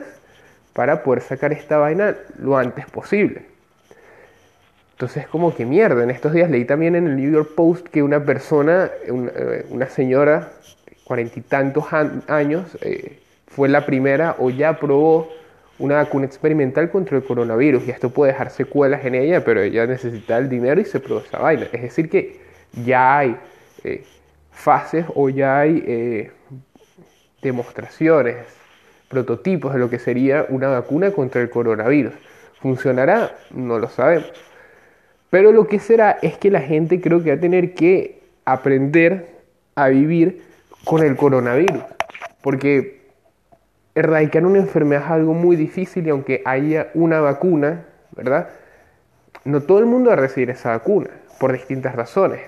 para 0.71 1.03
poder 1.03 1.21
sacar 1.21 1.51
esta 1.51 1.79
vaina 1.79 2.15
lo 2.39 2.57
antes 2.57 2.85
posible. 2.85 3.41
Entonces, 5.01 5.27
como 5.27 5.55
que 5.55 5.65
mierda. 5.65 6.03
En 6.03 6.11
estos 6.11 6.31
días 6.31 6.51
leí 6.51 6.63
también 6.63 6.95
en 6.95 7.07
el 7.07 7.15
New 7.15 7.31
York 7.31 7.55
Post 7.55 7.87
que 7.87 8.03
una 8.03 8.23
persona, 8.23 8.91
eh, 9.03 9.65
una, 9.69 9.89
señora, 9.89 10.51
cuarenta 11.03 11.39
y 11.39 11.41
tantos 11.41 11.85
años, 12.27 12.77
eh, 12.81 13.19
fue 13.47 13.69
la 13.69 13.85
primera 13.85 14.35
o 14.39 14.49
ya 14.49 14.79
probó 14.79 15.29
una 15.79 15.95
vacuna 15.95 16.25
experimental 16.25 16.89
contra 16.89 17.17
el 17.17 17.23
coronavirus 17.23 17.87
y 17.87 17.91
esto 17.91 18.11
puede 18.11 18.31
dejar 18.31 18.51
secuelas 18.51 19.03
en 19.03 19.15
ella, 19.15 19.43
pero 19.43 19.61
ella 19.61 19.87
necesita 19.87 20.37
el 20.37 20.47
dinero 20.47 20.79
y 20.79 20.85
se 20.85 20.99
produce 20.99 21.27
esa 21.27 21.39
vaina. 21.39 21.67
Es 21.71 21.81
decir, 21.81 22.09
que 22.09 22.39
ya 22.85 23.17
hay 23.17 23.35
eh, 23.83 24.03
fases 24.51 25.05
o 25.15 25.29
ya 25.29 25.59
hay 25.59 25.83
eh, 25.85 26.31
demostraciones, 27.41 28.37
prototipos 29.09 29.73
de 29.73 29.79
lo 29.79 29.89
que 29.89 29.99
sería 29.99 30.45
una 30.49 30.69
vacuna 30.69 31.11
contra 31.11 31.41
el 31.41 31.49
coronavirus. 31.49 32.13
¿Funcionará? 32.61 33.35
No 33.49 33.79
lo 33.79 33.89
sabemos. 33.89 34.31
Pero 35.31 35.51
lo 35.51 35.67
que 35.67 35.79
será 35.79 36.17
es 36.21 36.37
que 36.37 36.51
la 36.51 36.61
gente 36.61 37.01
creo 37.01 37.23
que 37.23 37.31
va 37.31 37.37
a 37.37 37.39
tener 37.39 37.73
que 37.73 38.19
aprender 38.45 39.27
a 39.75 39.87
vivir 39.89 40.43
con 40.83 41.03
el 41.03 41.15
coronavirus. 41.15 41.83
Porque 42.41 43.01
erradicar 43.95 44.45
una 44.45 44.59
enfermedad 44.59 45.03
es 45.05 45.11
algo 45.11 45.33
muy 45.33 45.55
difícil 45.55 46.07
y 46.07 46.09
aunque 46.09 46.41
haya 46.45 46.89
una 46.93 47.19
vacuna, 47.19 47.85
¿verdad? 48.11 48.49
No 49.43 49.61
todo 49.61 49.79
el 49.79 49.85
mundo 49.85 50.09
va 50.09 50.13
a 50.13 50.19
recibir 50.19 50.49
esa 50.49 50.69
vacuna 50.69 51.09
por 51.39 51.51
distintas 51.53 51.95
razones. 51.95 52.41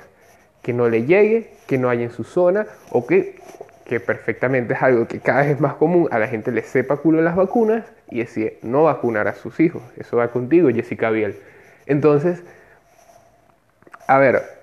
Que 0.61 0.73
no 0.73 0.87
le 0.87 1.05
llegue, 1.05 1.51
que 1.67 1.77
no 1.77 1.89
haya 1.89 2.03
en 2.03 2.11
su 2.11 2.23
zona 2.23 2.65
o 2.89 3.05
que, 3.05 3.39
que 3.85 3.99
perfectamente 3.99 4.73
es 4.75 4.81
algo 4.81 5.07
que 5.07 5.19
cada 5.19 5.41
vez 5.41 5.51
es 5.51 5.59
más 5.59 5.73
común, 5.73 6.07
a 6.11 6.19
la 6.19 6.27
gente 6.27 6.51
le 6.51 6.61
sepa 6.61 6.97
culo 6.97 7.21
las 7.21 7.35
vacunas 7.35 7.83
y 8.09 8.19
decide 8.19 8.59
no 8.61 8.83
vacunar 8.83 9.27
a 9.27 9.33
sus 9.33 9.59
hijos. 9.59 9.81
Eso 9.97 10.17
va 10.17 10.29
contigo, 10.29 10.69
Jessica 10.69 11.09
Biel. 11.09 11.35
Entonces, 11.85 12.43
a 14.07 14.17
ver, 14.17 14.62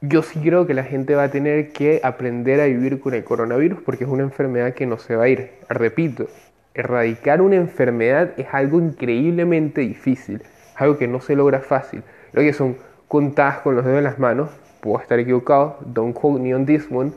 yo 0.00 0.22
sí 0.22 0.40
creo 0.40 0.66
que 0.66 0.74
la 0.74 0.84
gente 0.84 1.14
va 1.14 1.24
a 1.24 1.30
tener 1.30 1.72
que 1.72 2.00
aprender 2.04 2.60
a 2.60 2.66
vivir 2.66 3.00
con 3.00 3.14
el 3.14 3.24
coronavirus 3.24 3.80
porque 3.82 4.04
es 4.04 4.10
una 4.10 4.22
enfermedad 4.22 4.74
que 4.74 4.86
no 4.86 4.98
se 4.98 5.16
va 5.16 5.24
a 5.24 5.28
ir. 5.28 5.50
Repito, 5.68 6.28
erradicar 6.74 7.40
una 7.42 7.56
enfermedad 7.56 8.30
es 8.36 8.46
algo 8.52 8.78
increíblemente 8.78 9.80
difícil, 9.80 10.42
algo 10.76 10.98
que 10.98 11.08
no 11.08 11.20
se 11.20 11.34
logra 11.34 11.60
fácil. 11.60 12.02
Lo 12.32 12.42
que 12.42 12.52
son 12.52 12.76
contadas 13.08 13.58
con 13.58 13.74
los 13.74 13.84
dedos 13.84 13.96
de 13.96 14.02
las 14.02 14.18
manos, 14.18 14.50
puedo 14.80 15.00
estar 15.00 15.18
equivocado, 15.18 15.78
don't 15.84 16.14
quote 16.14 16.40
me 16.40 16.54
on 16.54 16.64
this 16.64 16.86
one, 16.90 17.10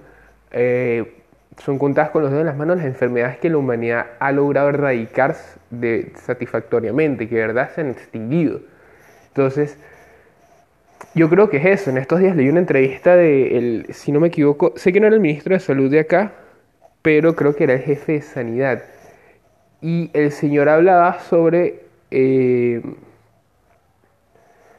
eh, 0.51 1.17
son 1.59 1.77
contadas 1.77 2.09
con 2.09 2.23
los 2.23 2.31
dedos 2.31 2.43
de 2.43 2.50
las 2.50 2.57
manos 2.57 2.77
las 2.77 2.85
enfermedades 2.85 3.38
que 3.38 3.50
la 3.50 3.57
humanidad 3.57 4.07
ha 4.19 4.31
logrado 4.31 4.69
erradicar 4.69 5.35
de, 5.69 6.11
satisfactoriamente, 6.15 7.29
que 7.29 7.35
de 7.35 7.41
verdad 7.41 7.69
se 7.75 7.81
han 7.81 7.91
extinguido. 7.91 8.61
Entonces, 9.27 9.77
yo 11.13 11.29
creo 11.29 11.50
que 11.50 11.58
es 11.58 11.65
eso. 11.65 11.89
En 11.89 11.98
estos 11.98 12.20
días 12.20 12.36
leí 12.36 12.50
una 12.50 12.60
entrevista 12.60 13.15
de, 13.15 13.58
el, 13.58 13.88
si 13.93 14.12
no 14.12 14.20
me 14.20 14.27
equivoco, 14.27 14.74
sé 14.75 14.93
que 14.93 15.00
no 15.00 15.08
era 15.08 15.15
el 15.15 15.22
ministro 15.22 15.53
de 15.53 15.60
Salud 15.60 15.89
de 15.89 16.00
acá, 16.00 16.34
pero 17.01 17.36
creo 17.36 17.55
que 17.55 17.65
era 17.65 17.74
el 17.74 17.81
jefe 17.81 18.13
de 18.13 18.22
Sanidad. 18.22 18.84
Y 19.81 20.12
el 20.13 20.31
señor 20.31 20.70
hablaba 20.70 21.20
sobre, 21.20 21.81
eh, 22.12 22.81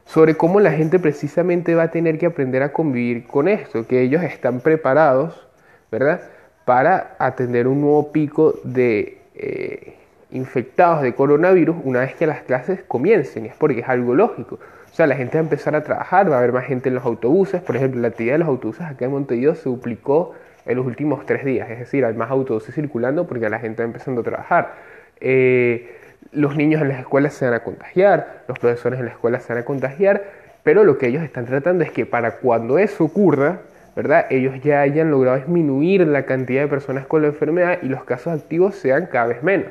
sobre 0.04 0.36
cómo 0.36 0.60
la 0.60 0.72
gente 0.72 0.98
precisamente 0.98 1.74
va 1.74 1.84
a 1.84 1.90
tener 1.90 2.18
que 2.18 2.26
aprender 2.26 2.62
a 2.62 2.72
convivir 2.72 3.26
con 3.26 3.48
esto, 3.48 3.86
que 3.86 4.02
ellos 4.02 4.22
están 4.22 4.60
preparados, 4.60 5.48
¿verdad? 5.90 6.22
Para 6.64 7.16
atender 7.18 7.66
un 7.66 7.80
nuevo 7.80 8.12
pico 8.12 8.54
de 8.62 9.18
eh, 9.34 9.96
infectados 10.30 11.02
de 11.02 11.14
coronavirus 11.14 11.76
una 11.84 12.00
vez 12.00 12.14
que 12.14 12.26
las 12.26 12.42
clases 12.42 12.82
comiencen. 12.86 13.46
Es 13.46 13.54
porque 13.56 13.80
es 13.80 13.88
algo 13.88 14.14
lógico. 14.14 14.60
O 14.92 14.94
sea, 14.94 15.06
la 15.06 15.16
gente 15.16 15.38
va 15.38 15.40
a 15.40 15.44
empezar 15.44 15.74
a 15.74 15.82
trabajar, 15.82 16.30
va 16.30 16.36
a 16.36 16.38
haber 16.38 16.52
más 16.52 16.66
gente 16.66 16.90
en 16.90 16.96
los 16.96 17.04
autobuses. 17.06 17.62
Por 17.62 17.76
ejemplo, 17.76 18.02
la 18.02 18.08
actividad 18.08 18.34
de 18.34 18.40
los 18.40 18.48
autobuses 18.48 18.82
acá 18.82 19.06
en 19.06 19.12
Montevideo 19.12 19.54
se 19.54 19.70
duplicó 19.70 20.34
en 20.66 20.76
los 20.76 20.86
últimos 20.86 21.24
tres 21.24 21.46
días. 21.46 21.70
Es 21.70 21.78
decir, 21.78 22.04
hay 22.04 22.12
más 22.12 22.30
autobuses 22.30 22.74
circulando 22.74 23.26
porque 23.26 23.48
la 23.48 23.58
gente 23.58 23.82
va 23.82 23.86
empezando 23.86 24.20
a 24.20 24.24
trabajar. 24.24 24.74
Eh, 25.18 25.96
los 26.32 26.56
niños 26.56 26.82
en 26.82 26.88
las 26.88 27.00
escuelas 27.00 27.32
se 27.32 27.46
van 27.46 27.54
a 27.54 27.60
contagiar, 27.60 28.42
los 28.48 28.58
profesores 28.58 28.98
en 28.98 29.06
la 29.06 29.12
escuela 29.12 29.40
se 29.40 29.54
van 29.54 29.62
a 29.62 29.64
contagiar, 29.64 30.24
pero 30.62 30.84
lo 30.84 30.98
que 30.98 31.06
ellos 31.06 31.22
están 31.22 31.46
tratando 31.46 31.84
es 31.84 31.90
que 31.90 32.04
para 32.04 32.32
cuando 32.36 32.78
eso 32.78 33.04
ocurra, 33.04 33.60
¿verdad? 33.96 34.26
Ellos 34.28 34.60
ya 34.62 34.82
hayan 34.82 35.10
logrado 35.10 35.38
disminuir 35.38 36.06
la 36.06 36.24
cantidad 36.24 36.62
de 36.62 36.68
personas 36.68 37.06
con 37.06 37.22
la 37.22 37.28
enfermedad 37.28 37.78
y 37.80 37.86
los 37.86 38.04
casos 38.04 38.40
activos 38.40 38.74
sean 38.74 39.06
cada 39.06 39.28
vez 39.28 39.42
menos. 39.42 39.68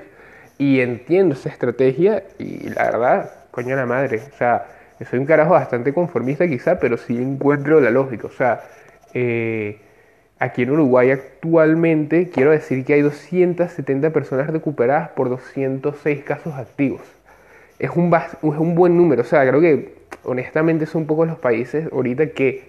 Y 0.58 0.82
entiendo 0.82 1.36
esa 1.36 1.50
estrategia 1.50 2.24
y 2.40 2.70
la 2.70 2.86
verdad, 2.86 3.32
coño 3.52 3.76
la 3.76 3.86
madre, 3.86 4.22
o 4.34 4.38
sea, 4.38 4.66
soy 5.06 5.20
un 5.20 5.26
carajo 5.26 5.54
bastante 5.54 5.94
conformista 5.94 6.48
quizá, 6.48 6.80
pero 6.80 6.98
sí 6.98 7.18
encuentro 7.18 7.80
la 7.82 7.92
lógica. 7.92 8.28
O 8.28 8.32
sea, 8.32 8.62
eh, 9.14 9.80
aquí 10.40 10.64
en 10.64 10.72
Uruguay 10.72 11.12
actualmente 11.12 12.30
quiero 12.30 12.52
decir 12.52 12.86
que 12.86 12.94
hay 12.94 13.02
270 13.02 14.10
personas 14.12 14.48
recuperadas 14.48 15.10
por 15.10 15.30
206 15.30 16.24
casos 16.24 16.54
activos. 16.56 17.02
Es 17.80 17.92
un, 17.96 18.14
es 18.14 18.42
un 18.42 18.76
buen 18.76 18.96
número. 18.98 19.22
O 19.22 19.26
sea, 19.26 19.48
creo 19.48 19.60
que 19.62 19.96
honestamente 20.24 20.86
son 20.86 21.06
pocos 21.06 21.28
los 21.28 21.40
países 21.40 21.88
ahorita 21.92 22.28
que 22.28 22.64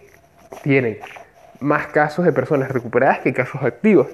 tienen 0.62 0.98
más 1.60 1.86
casos 1.88 2.24
de 2.24 2.32
personas 2.32 2.70
recuperadas 2.70 3.20
que 3.20 3.32
casos 3.32 3.62
activos. 3.62 4.08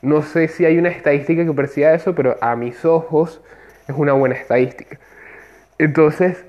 No 0.00 0.22
sé 0.22 0.48
si 0.48 0.64
hay 0.64 0.78
una 0.78 0.88
estadística 0.88 1.44
que 1.44 1.52
persiga 1.52 1.94
eso, 1.94 2.14
pero 2.14 2.36
a 2.40 2.56
mis 2.56 2.84
ojos 2.84 3.40
es 3.86 3.94
una 3.96 4.12
buena 4.12 4.34
estadística. 4.34 4.98
Entonces, 5.78 6.44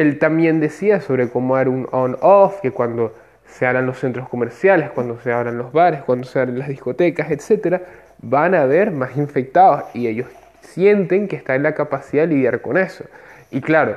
él 0.00 0.18
también 0.18 0.60
decía 0.60 1.00
sobre 1.00 1.28
cómo 1.28 1.58
era 1.58 1.70
un 1.70 1.88
on-off, 1.92 2.60
que 2.60 2.70
cuando 2.70 3.14
se 3.46 3.66
abran 3.66 3.86
los 3.86 3.98
centros 3.98 4.28
comerciales, 4.28 4.90
cuando 4.90 5.20
se 5.20 5.32
abran 5.32 5.58
los 5.58 5.72
bares, 5.72 6.02
cuando 6.02 6.26
se 6.26 6.38
abran 6.38 6.58
las 6.58 6.68
discotecas, 6.68 7.30
etc., 7.30 7.82
van 8.22 8.54
a 8.54 8.62
haber 8.62 8.90
más 8.90 9.16
infectados 9.16 9.84
y 9.94 10.06
ellos 10.06 10.26
sienten 10.60 11.26
que 11.28 11.36
está 11.36 11.54
en 11.54 11.62
la 11.62 11.74
capacidad 11.74 12.28
de 12.28 12.34
lidiar 12.34 12.60
con 12.60 12.76
eso. 12.76 13.04
Y 13.50 13.60
claro, 13.60 13.96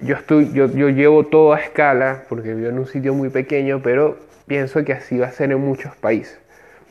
yo, 0.00 0.16
estoy, 0.16 0.52
yo, 0.52 0.66
yo 0.66 0.88
llevo 0.88 1.24
todo 1.24 1.52
a 1.52 1.60
escala 1.60 2.24
porque 2.28 2.54
vivo 2.54 2.68
en 2.68 2.78
un 2.78 2.86
sitio 2.86 3.14
muy 3.14 3.28
pequeño, 3.28 3.80
pero 3.82 4.18
pienso 4.46 4.84
que 4.84 4.92
así 4.92 5.18
va 5.18 5.26
a 5.26 5.32
ser 5.32 5.52
en 5.52 5.60
muchos 5.60 5.94
países. 5.96 6.38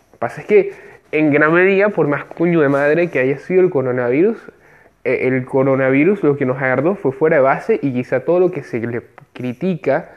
Lo 0.08 0.12
que 0.14 0.18
pasa 0.20 0.42
es 0.42 0.48
que 0.48 0.74
en 1.12 1.32
gran 1.32 1.54
medida, 1.54 1.90
por 1.90 2.08
más 2.08 2.26
cuño 2.26 2.62
de 2.62 2.70
madre 2.70 3.10
que 3.10 3.20
haya 3.20 3.38
sido 3.38 3.62
el 3.62 3.70
coronavirus, 3.70 4.38
el 5.04 5.46
coronavirus 5.46 6.24
lo 6.24 6.38
que 6.38 6.46
nos 6.46 6.58
agarró 6.58 6.96
fue 6.96 7.12
fuera 7.12 7.38
de 7.38 7.42
base 7.42 7.80
y 7.82 7.94
quizá 7.94 8.22
todo 8.22 8.40
lo 8.40 8.52
que 8.52 8.64
se 8.64 8.80
le 8.80 9.04
critica 9.34 10.10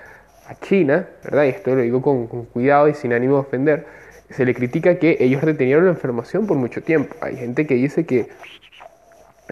a 0.47 0.55
China, 0.55 1.09
¿verdad? 1.25 1.45
Y 1.45 1.49
esto 1.49 1.75
lo 1.75 1.83
digo 1.83 2.03
con, 2.03 2.27
cuidado 2.27 2.89
y 2.89 2.95
sin 2.95 3.13
ánimo 3.13 3.35
de 3.35 3.41
ofender, 3.41 3.87
se 4.31 4.45
le 4.45 4.55
critica 4.55 4.99
que 4.99 5.17
ellos 5.21 5.43
retenieron 5.43 5.87
la 5.87 5.93
información 5.93 6.47
por 6.47 6.57
mucho 6.57 6.83
tiempo. 6.83 7.17
Hay 7.21 7.37
gente 7.37 7.67
que 7.67 7.75
dice 7.75 8.07
que 8.07 8.29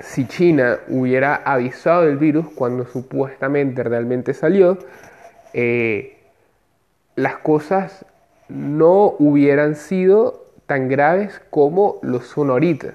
si 0.03 0.27
China 0.27 0.79
hubiera 0.89 1.37
avisado 1.37 2.03
del 2.03 2.17
virus 2.17 2.47
cuando 2.55 2.85
supuestamente 2.87 3.83
realmente 3.83 4.35
salió, 4.35 4.79
eh, 5.53 6.19
las 7.15 7.37
cosas 7.37 8.05
no 8.49 9.15
hubieran 9.19 9.77
sido 9.77 10.45
tan 10.67 10.89
graves 10.89 11.41
como 11.51 11.99
lo 12.03 12.21
son 12.21 12.51
ahorita. 12.51 12.95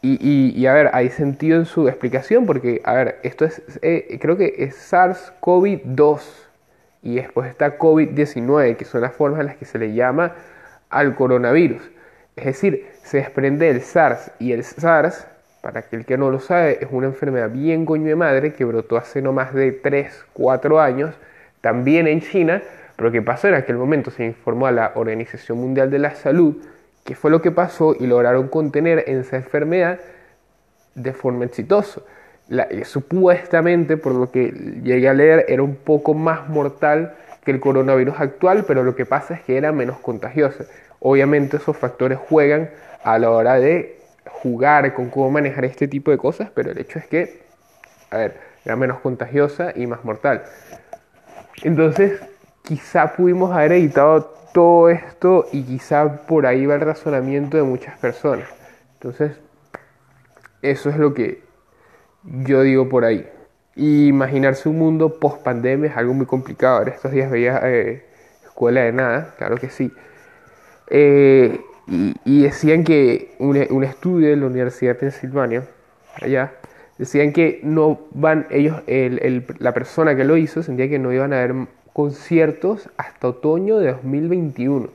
Y, 0.00 0.64
a 0.66 0.72
ver, 0.72 0.90
hay 0.92 1.08
sentido 1.08 1.58
en 1.58 1.64
su 1.64 1.88
explicación 1.88 2.46
porque, 2.46 2.80
a 2.84 2.94
ver, 2.94 3.18
esto 3.24 3.44
es, 3.44 3.62
eh, 3.82 4.16
creo 4.20 4.36
que 4.36 4.54
es 4.58 4.92
SARS-CoV-2 4.92 6.20
y 7.02 7.16
después 7.16 7.50
está 7.50 7.78
COVID-19, 7.78 8.76
que 8.76 8.84
son 8.84 9.00
las 9.00 9.12
formas 9.12 9.40
en 9.40 9.46
las 9.46 9.56
que 9.56 9.64
se 9.64 9.78
le 9.78 9.94
llama 9.94 10.34
al 10.90 11.16
coronavirus. 11.16 11.82
Es 12.36 12.44
decir, 12.44 12.86
se 13.02 13.18
desprende 13.18 13.68
el 13.70 13.80
SARS 13.80 14.30
y 14.38 14.52
el 14.52 14.62
SARS, 14.62 15.26
para 15.62 15.80
aquel 15.80 16.04
que 16.04 16.16
no 16.16 16.30
lo 16.30 16.38
sabe, 16.38 16.78
es 16.80 16.88
una 16.90 17.08
enfermedad 17.08 17.50
bien 17.50 17.84
coño 17.84 18.06
de 18.06 18.14
madre 18.14 18.52
que 18.52 18.64
brotó 18.64 18.96
hace 18.96 19.20
no 19.20 19.32
más 19.32 19.52
de 19.52 19.72
3, 19.72 20.26
4 20.32 20.80
años, 20.80 21.14
también 21.60 22.06
en 22.06 22.20
China, 22.20 22.62
pero 22.94 23.10
que 23.10 23.20
pasó 23.20 23.48
en 23.48 23.54
aquel 23.54 23.76
momento, 23.76 24.12
se 24.12 24.24
informó 24.24 24.68
a 24.68 24.72
la 24.72 24.92
Organización 24.94 25.58
Mundial 25.58 25.90
de 25.90 25.98
la 25.98 26.14
Salud, 26.14 26.56
qué 27.08 27.14
fue 27.14 27.30
lo 27.30 27.40
que 27.40 27.50
pasó 27.50 27.96
y 27.98 28.06
lograron 28.06 28.48
contener 28.48 29.04
esa 29.06 29.36
enfermedad 29.36 29.98
de 30.94 31.14
forma 31.14 31.46
exitosa. 31.46 32.02
Eh, 32.50 32.84
supuestamente, 32.84 33.96
por 33.96 34.12
lo 34.12 34.30
que 34.30 34.52
llegué 34.82 35.08
a 35.08 35.14
leer, 35.14 35.46
era 35.48 35.62
un 35.62 35.76
poco 35.76 36.12
más 36.12 36.50
mortal 36.50 37.14
que 37.46 37.50
el 37.50 37.60
coronavirus 37.60 38.20
actual, 38.20 38.66
pero 38.68 38.82
lo 38.82 38.94
que 38.94 39.06
pasa 39.06 39.32
es 39.32 39.40
que 39.40 39.56
era 39.56 39.72
menos 39.72 39.96
contagiosa. 40.00 40.66
Obviamente 41.00 41.56
esos 41.56 41.78
factores 41.78 42.18
juegan 42.18 42.68
a 43.02 43.18
la 43.18 43.30
hora 43.30 43.54
de 43.54 43.96
jugar 44.26 44.92
con 44.92 45.08
cómo 45.08 45.30
manejar 45.30 45.64
este 45.64 45.88
tipo 45.88 46.10
de 46.10 46.18
cosas, 46.18 46.50
pero 46.54 46.72
el 46.72 46.78
hecho 46.78 46.98
es 46.98 47.06
que, 47.06 47.40
a 48.10 48.18
ver, 48.18 48.36
era 48.66 48.76
menos 48.76 49.00
contagiosa 49.00 49.72
y 49.74 49.86
más 49.86 50.04
mortal. 50.04 50.42
Entonces, 51.62 52.20
quizá 52.68 53.14
pudimos 53.14 53.50
haber 53.50 53.72
evitado 53.72 54.24
todo 54.52 54.90
esto 54.90 55.46
y 55.52 55.62
quizá 55.62 56.26
por 56.26 56.44
ahí 56.44 56.66
va 56.66 56.74
el 56.74 56.82
razonamiento 56.82 57.56
de 57.56 57.62
muchas 57.62 57.98
personas. 57.98 58.46
Entonces, 58.94 59.32
eso 60.60 60.90
es 60.90 60.98
lo 60.98 61.14
que 61.14 61.42
yo 62.22 62.62
digo 62.62 62.88
por 62.88 63.06
ahí. 63.06 63.26
imaginarse 63.74 64.68
un 64.68 64.78
mundo 64.78 65.18
post 65.18 65.42
pandemia 65.42 65.90
es 65.90 65.96
algo 65.96 66.12
muy 66.12 66.26
complicado. 66.26 66.82
En 66.82 66.88
estos 66.88 67.10
días 67.10 67.30
veía 67.30 67.60
eh, 67.64 68.04
Escuela 68.44 68.82
de 68.82 68.92
Nada, 68.92 69.34
claro 69.38 69.56
que 69.56 69.70
sí. 69.70 69.90
Eh, 70.90 71.60
y, 72.24 72.42
decían 72.42 72.84
que 72.84 73.34
un, 73.38 73.56
un, 73.70 73.84
estudio 73.84 74.28
de 74.28 74.36
la 74.36 74.46
Universidad 74.46 74.92
de 74.92 75.00
Pensilvania, 75.00 75.62
allá, 76.20 76.52
decían 76.98 77.32
que 77.32 77.60
no 77.62 78.00
van, 78.10 78.46
ellos, 78.50 78.82
la 79.58 79.72
persona 79.72 80.14
que 80.16 80.24
lo 80.24 80.36
hizo 80.36 80.62
sentía 80.62 80.88
que 80.90 80.98
no 80.98 81.12
iban 81.12 81.32
a 81.32 81.38
haber 81.38 81.54
conciertos 81.98 82.88
hasta 82.96 83.26
otoño 83.26 83.78
de 83.78 83.90
2021. 83.90 84.88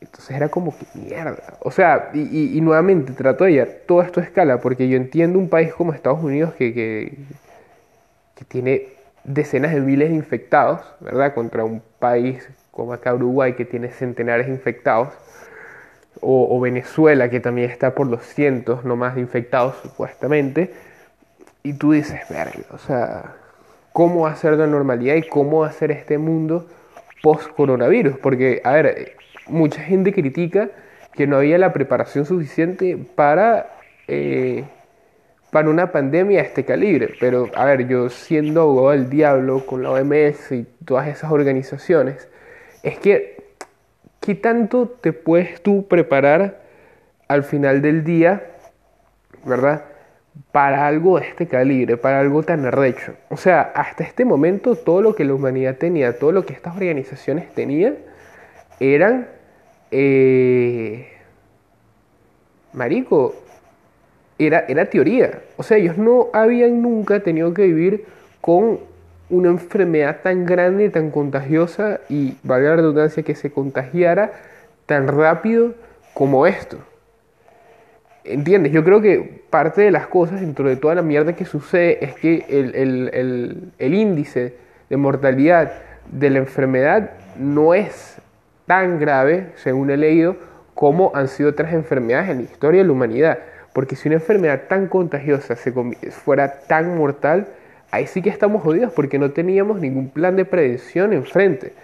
Entonces 0.00 0.34
era 0.34 0.48
como 0.48 0.74
que 0.74 0.86
mierda. 0.94 1.58
O 1.60 1.70
sea, 1.70 2.08
y, 2.14 2.58
nuevamente 2.62 3.12
trato 3.12 3.44
de 3.44 3.52
llevar 3.52 3.68
todo 3.86 4.00
esto 4.00 4.20
a 4.20 4.22
escala, 4.22 4.62
porque 4.62 4.88
yo 4.88 4.96
entiendo 4.96 5.38
un 5.38 5.50
país 5.50 5.74
como 5.74 5.92
Estados 5.92 6.24
Unidos 6.24 6.54
que, 6.54 6.72
que, 6.72 7.18
que 8.34 8.44
tiene 8.46 8.94
decenas 9.24 9.74
de 9.74 9.80
miles 9.80 10.08
de 10.08 10.14
infectados, 10.14 10.80
¿verdad? 11.00 11.34
Contra 11.34 11.66
un 11.66 11.82
país 11.98 12.48
como 12.70 12.94
acá 12.94 13.12
Uruguay 13.12 13.52
que 13.52 13.66
tiene 13.66 13.90
centenares 13.90 14.46
de 14.46 14.54
infectados 14.54 15.12
o, 16.22 16.58
Venezuela, 16.60 17.28
que 17.28 17.40
también 17.40 17.70
está 17.70 17.94
por 17.94 18.06
los 18.06 18.22
cientos 18.22 18.86
no 18.86 18.96
más 18.96 19.16
de 19.16 19.20
infectados 19.20 19.76
supuestamente, 19.82 20.72
y 21.62 21.74
tú 21.74 21.92
dices, 21.92 22.22
verga, 22.30 22.64
o 22.70 22.78
sea, 22.78 23.34
¿cómo 23.94 24.26
hacer 24.26 24.54
la 24.54 24.66
normalidad 24.66 25.14
y 25.14 25.22
cómo 25.22 25.62
hacer 25.62 25.92
este 25.92 26.18
mundo 26.18 26.66
post-coronavirus? 27.22 28.18
Porque, 28.18 28.60
a 28.64 28.72
ver, 28.72 29.12
mucha 29.46 29.80
gente 29.80 30.12
critica 30.12 30.68
que 31.12 31.28
no 31.28 31.36
había 31.36 31.58
la 31.58 31.72
preparación 31.72 32.26
suficiente 32.26 32.98
para, 33.14 33.78
eh, 34.08 34.64
para 35.52 35.70
una 35.70 35.92
pandemia 35.92 36.42
de 36.42 36.48
este 36.48 36.64
calibre, 36.64 37.14
pero, 37.20 37.48
a 37.54 37.66
ver, 37.66 37.86
yo 37.86 38.10
siendo 38.10 38.62
abogado 38.62 38.90
del 38.90 39.08
diablo 39.08 39.64
con 39.64 39.84
la 39.84 39.92
OMS 39.92 40.50
y 40.50 40.66
todas 40.84 41.06
esas 41.06 41.30
organizaciones, 41.30 42.28
es 42.82 42.98
que 42.98 43.44
¿qué 44.18 44.34
tanto 44.34 44.88
te 44.88 45.12
puedes 45.12 45.62
tú 45.62 45.86
preparar 45.86 46.62
al 47.28 47.44
final 47.44 47.80
del 47.80 48.02
día, 48.02 48.42
verdad? 49.44 49.84
Para 50.52 50.86
algo 50.86 51.18
de 51.18 51.26
este 51.26 51.46
calibre, 51.46 51.96
para 51.96 52.20
algo 52.20 52.42
tan 52.42 52.64
arrecho. 52.64 53.14
O 53.28 53.36
sea, 53.36 53.60
hasta 53.74 54.04
este 54.04 54.24
momento 54.24 54.76
todo 54.76 55.02
lo 55.02 55.14
que 55.14 55.24
la 55.24 55.34
humanidad 55.34 55.76
tenía, 55.76 56.18
todo 56.18 56.32
lo 56.32 56.44
que 56.44 56.52
estas 56.52 56.76
organizaciones 56.76 57.52
tenían, 57.54 57.96
eran... 58.80 59.28
Eh, 59.90 61.08
marico, 62.72 63.34
era, 64.38 64.64
era 64.68 64.86
teoría. 64.86 65.40
O 65.56 65.62
sea, 65.62 65.76
ellos 65.76 65.96
no 65.96 66.28
habían 66.32 66.82
nunca 66.82 67.20
tenido 67.20 67.54
que 67.54 67.62
vivir 67.62 68.04
con 68.40 68.80
una 69.30 69.48
enfermedad 69.48 70.20
tan 70.22 70.44
grande, 70.44 70.90
tan 70.90 71.10
contagiosa 71.10 72.00
y, 72.08 72.36
valga 72.42 72.70
la 72.70 72.76
redundancia, 72.76 73.22
que 73.22 73.34
se 73.34 73.50
contagiara 73.50 74.32
tan 74.86 75.08
rápido 75.08 75.74
como 76.12 76.46
esto. 76.46 76.78
¿Entiendes? 78.24 78.72
Yo 78.72 78.82
creo 78.84 79.02
que 79.02 79.42
parte 79.50 79.82
de 79.82 79.90
las 79.90 80.06
cosas, 80.06 80.40
dentro 80.40 80.66
de 80.66 80.76
toda 80.76 80.94
la 80.94 81.02
mierda 81.02 81.34
que 81.34 81.44
sucede, 81.44 82.02
es 82.02 82.14
que 82.14 82.44
el, 82.48 83.94
índice 83.94 84.54
de 84.88 84.96
mortalidad 84.96 85.72
de 86.10 86.30
la 86.30 86.38
enfermedad 86.38 87.10
no 87.38 87.74
es 87.74 88.16
tan 88.66 88.98
grave, 88.98 89.48
según 89.56 89.90
he 89.90 89.98
leído, 89.98 90.36
como 90.74 91.12
han 91.14 91.28
sido 91.28 91.50
otras 91.50 91.74
enfermedades 91.74 92.30
en 92.30 92.38
la 92.38 92.42
historia 92.44 92.80
de 92.80 92.86
la 92.86 92.92
humanidad. 92.92 93.38
Porque 93.74 93.94
si 93.94 94.08
una 94.08 94.16
enfermedad 94.16 94.62
tan 94.68 94.86
contagiosa 94.88 95.54
se 95.54 95.72
fuera 96.10 96.60
tan 96.60 96.96
mortal, 96.96 97.48
ahí 97.90 98.06
sí 98.06 98.22
que 98.22 98.30
estamos 98.30 98.62
jodidos 98.62 98.92
porque 98.92 99.18
no 99.18 99.32
teníamos 99.32 99.80
ningún 99.80 100.08
plan 100.08 100.34
de 100.36 100.46
prevención 100.46 101.12
enfrente. 101.12 101.74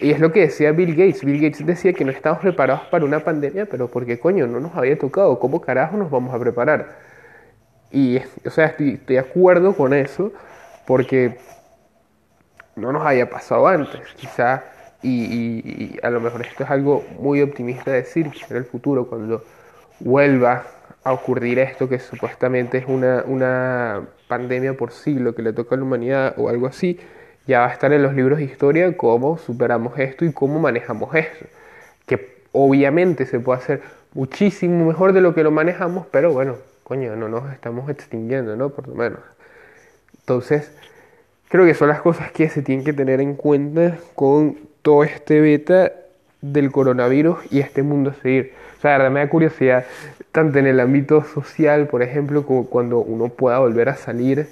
Y 0.00 0.12
es 0.12 0.20
lo 0.20 0.30
que 0.30 0.40
decía 0.40 0.70
Bill 0.72 0.94
Gates. 0.94 1.24
Bill 1.24 1.40
Gates 1.40 1.66
decía 1.66 1.92
que 1.92 2.04
no 2.04 2.12
estábamos 2.12 2.42
preparados 2.42 2.82
para 2.86 3.04
una 3.04 3.20
pandemia, 3.20 3.66
pero 3.66 3.88
porque 3.88 4.18
coño 4.18 4.46
no 4.46 4.60
nos 4.60 4.76
había 4.76 4.96
tocado. 4.96 5.38
¿Cómo 5.40 5.60
carajo 5.60 5.96
nos 5.96 6.10
vamos 6.10 6.32
a 6.34 6.38
preparar? 6.38 6.98
Y, 7.90 8.18
o 8.44 8.50
sea, 8.50 8.66
estoy, 8.66 9.00
de 9.06 9.18
acuerdo 9.18 9.74
con 9.74 9.92
eso 9.94 10.32
porque 10.86 11.38
no 12.76 12.92
nos 12.92 13.04
había 13.04 13.28
pasado 13.28 13.66
antes. 13.66 14.00
Quizá, 14.16 14.62
y, 15.02 15.98
a 16.02 16.10
lo 16.10 16.20
mejor 16.20 16.42
esto 16.42 16.62
es 16.62 16.70
algo 16.70 17.04
muy 17.18 17.42
optimista 17.42 17.90
decir, 17.90 18.30
en 18.48 18.56
el 18.56 18.64
futuro, 18.64 19.08
cuando 19.08 19.42
vuelva 19.98 20.64
a 21.02 21.12
ocurrir 21.12 21.58
esto, 21.58 21.88
que 21.88 21.98
supuestamente 21.98 22.78
es 22.78 22.86
una, 22.86 23.24
una 23.26 24.06
pandemia 24.28 24.74
por 24.74 24.92
siglo 24.92 25.34
que 25.34 25.42
le 25.42 25.52
toca 25.52 25.74
a 25.74 25.78
la 25.78 25.84
humanidad 25.84 26.34
o 26.36 26.48
algo 26.48 26.68
así, 26.68 27.00
ya 27.48 27.60
va 27.60 27.68
a 27.68 27.72
estar 27.72 27.92
en 27.92 28.02
los 28.02 28.14
libros 28.14 28.38
de 28.38 28.44
historia 28.44 28.94
cómo 28.96 29.38
superamos 29.38 29.98
esto 29.98 30.26
y 30.26 30.32
cómo 30.32 30.60
manejamos 30.60 31.14
esto. 31.14 31.46
Que 32.06 32.42
obviamente 32.52 33.24
se 33.24 33.40
puede 33.40 33.58
hacer 33.58 33.82
muchísimo 34.12 34.86
mejor 34.86 35.14
de 35.14 35.22
lo 35.22 35.34
que 35.34 35.42
lo 35.42 35.50
manejamos, 35.50 36.06
pero 36.10 36.30
bueno, 36.30 36.56
coño, 36.84 37.16
no 37.16 37.28
nos 37.28 37.50
estamos 37.52 37.88
extinguiendo, 37.88 38.54
¿no? 38.54 38.68
Por 38.68 38.88
lo 38.88 38.94
menos. 38.94 39.20
Entonces, 40.20 40.70
creo 41.48 41.64
que 41.64 41.72
son 41.72 41.88
las 41.88 42.02
cosas 42.02 42.30
que 42.32 42.50
se 42.50 42.60
tienen 42.60 42.84
que 42.84 42.92
tener 42.92 43.20
en 43.22 43.34
cuenta 43.34 43.96
con 44.14 44.58
todo 44.82 45.02
este 45.02 45.40
beta 45.40 45.90
del 46.42 46.70
coronavirus 46.70 47.38
y 47.50 47.60
este 47.60 47.82
mundo 47.82 48.10
a 48.10 48.14
seguir. 48.22 48.52
O 48.76 48.80
sea, 48.82 48.92
la 48.92 48.98
verdad 48.98 49.10
me 49.12 49.20
da 49.20 49.30
curiosidad, 49.30 49.86
tanto 50.32 50.58
en 50.58 50.66
el 50.66 50.80
ámbito 50.80 51.24
social, 51.24 51.86
por 51.86 52.02
ejemplo, 52.02 52.44
como 52.44 52.66
cuando 52.66 52.98
uno 52.98 53.30
pueda 53.30 53.58
volver 53.58 53.88
a 53.88 53.96
salir, 53.96 54.48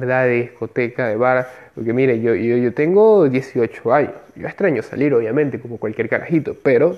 ¿verdad? 0.00 0.24
De 0.24 0.42
discoteca, 0.42 1.08
de 1.08 1.16
bar. 1.16 1.48
Porque 1.74 1.92
mire, 1.92 2.20
yo, 2.20 2.34
yo, 2.34 2.56
yo 2.56 2.72
tengo 2.74 3.28
18 3.28 3.92
años. 3.92 4.12
Yo 4.36 4.46
extraño 4.46 4.82
salir, 4.82 5.14
obviamente, 5.14 5.58
como 5.58 5.78
cualquier 5.78 6.08
carajito. 6.08 6.56
Pero, 6.62 6.96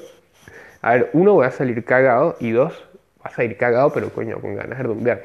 a 0.83 0.93
ver, 0.95 1.11
uno, 1.13 1.35
voy 1.35 1.47
a 1.47 1.51
salir 1.51 1.85
cagado. 1.85 2.37
Y 2.41 2.51
dos, 2.51 2.85
vas 3.23 3.33
a 3.33 3.37
salir 3.37 3.57
cagado, 3.57 3.93
pero 3.93 4.11
coño, 4.11 4.41
con 4.41 4.55
ganas 4.55 4.79
de 4.79 4.85
rumbear. 4.85 5.23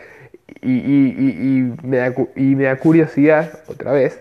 Y, 0.61 0.73
y, 0.73 1.75
me 1.83 1.97
da, 1.97 2.13
y 2.35 2.55
me 2.55 2.65
da 2.65 2.75
curiosidad, 2.77 3.59
otra 3.67 3.91
vez, 3.91 4.19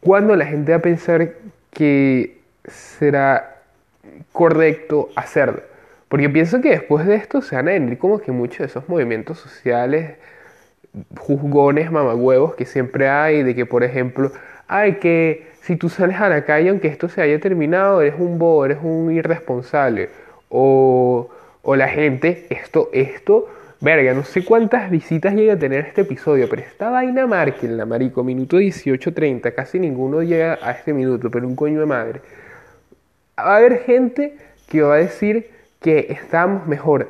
cuando 0.00 0.34
la 0.34 0.46
gente 0.46 0.72
va 0.72 0.78
a 0.78 0.82
pensar 0.82 1.32
que 1.70 2.38
será 2.64 3.56
correcto 4.32 5.10
hacerlo. 5.14 5.62
Porque 6.08 6.30
pienso 6.30 6.60
que 6.60 6.70
después 6.70 7.06
de 7.06 7.16
esto 7.16 7.42
se 7.42 7.56
van 7.56 7.68
a 7.68 7.72
venir 7.72 7.98
como 7.98 8.20
que 8.20 8.32
muchos 8.32 8.58
de 8.58 8.66
esos 8.66 8.88
movimientos 8.88 9.38
sociales, 9.38 10.14
juzgones, 11.18 11.90
mamagüevos 11.90 12.54
que 12.54 12.64
siempre 12.64 13.08
hay, 13.08 13.42
de 13.42 13.54
que 13.54 13.66
por 13.66 13.84
ejemplo, 13.84 14.32
ay, 14.68 14.94
que 14.94 15.46
si 15.62 15.76
tú 15.76 15.88
sales 15.88 16.20
a 16.20 16.28
la 16.28 16.44
calle 16.44 16.70
aunque 16.70 16.88
esto 16.88 17.08
se 17.08 17.22
haya 17.22 17.40
terminado, 17.40 18.00
eres 18.00 18.14
un 18.18 18.38
bobo, 18.38 18.64
eres 18.64 18.78
un 18.82 19.12
irresponsable. 19.12 20.08
O, 20.48 21.28
o 21.62 21.76
la 21.76 21.88
gente, 21.88 22.46
esto, 22.50 22.88
esto, 22.92 23.48
verga, 23.80 24.14
no 24.14 24.24
sé 24.24 24.44
cuántas 24.44 24.90
visitas 24.90 25.34
llega 25.34 25.54
a 25.54 25.58
tener 25.58 25.86
este 25.86 26.02
episodio, 26.02 26.48
pero 26.48 26.62
esta 26.62 26.90
vaina 26.90 27.26
la 27.26 27.86
marico, 27.86 28.24
minuto 28.24 28.58
18.30, 28.58 29.52
casi 29.54 29.78
ninguno 29.78 30.22
llega 30.22 30.58
a 30.62 30.70
este 30.72 30.92
minuto, 30.92 31.30
pero 31.30 31.46
un 31.46 31.56
coño 31.56 31.80
de 31.80 31.86
madre. 31.86 32.20
Va 33.38 33.54
a 33.54 33.56
haber 33.56 33.80
gente 33.80 34.36
que 34.68 34.82
va 34.82 34.94
a 34.94 34.98
decir 34.98 35.50
que 35.80 36.06
estamos 36.10 36.66
mejor 36.66 37.08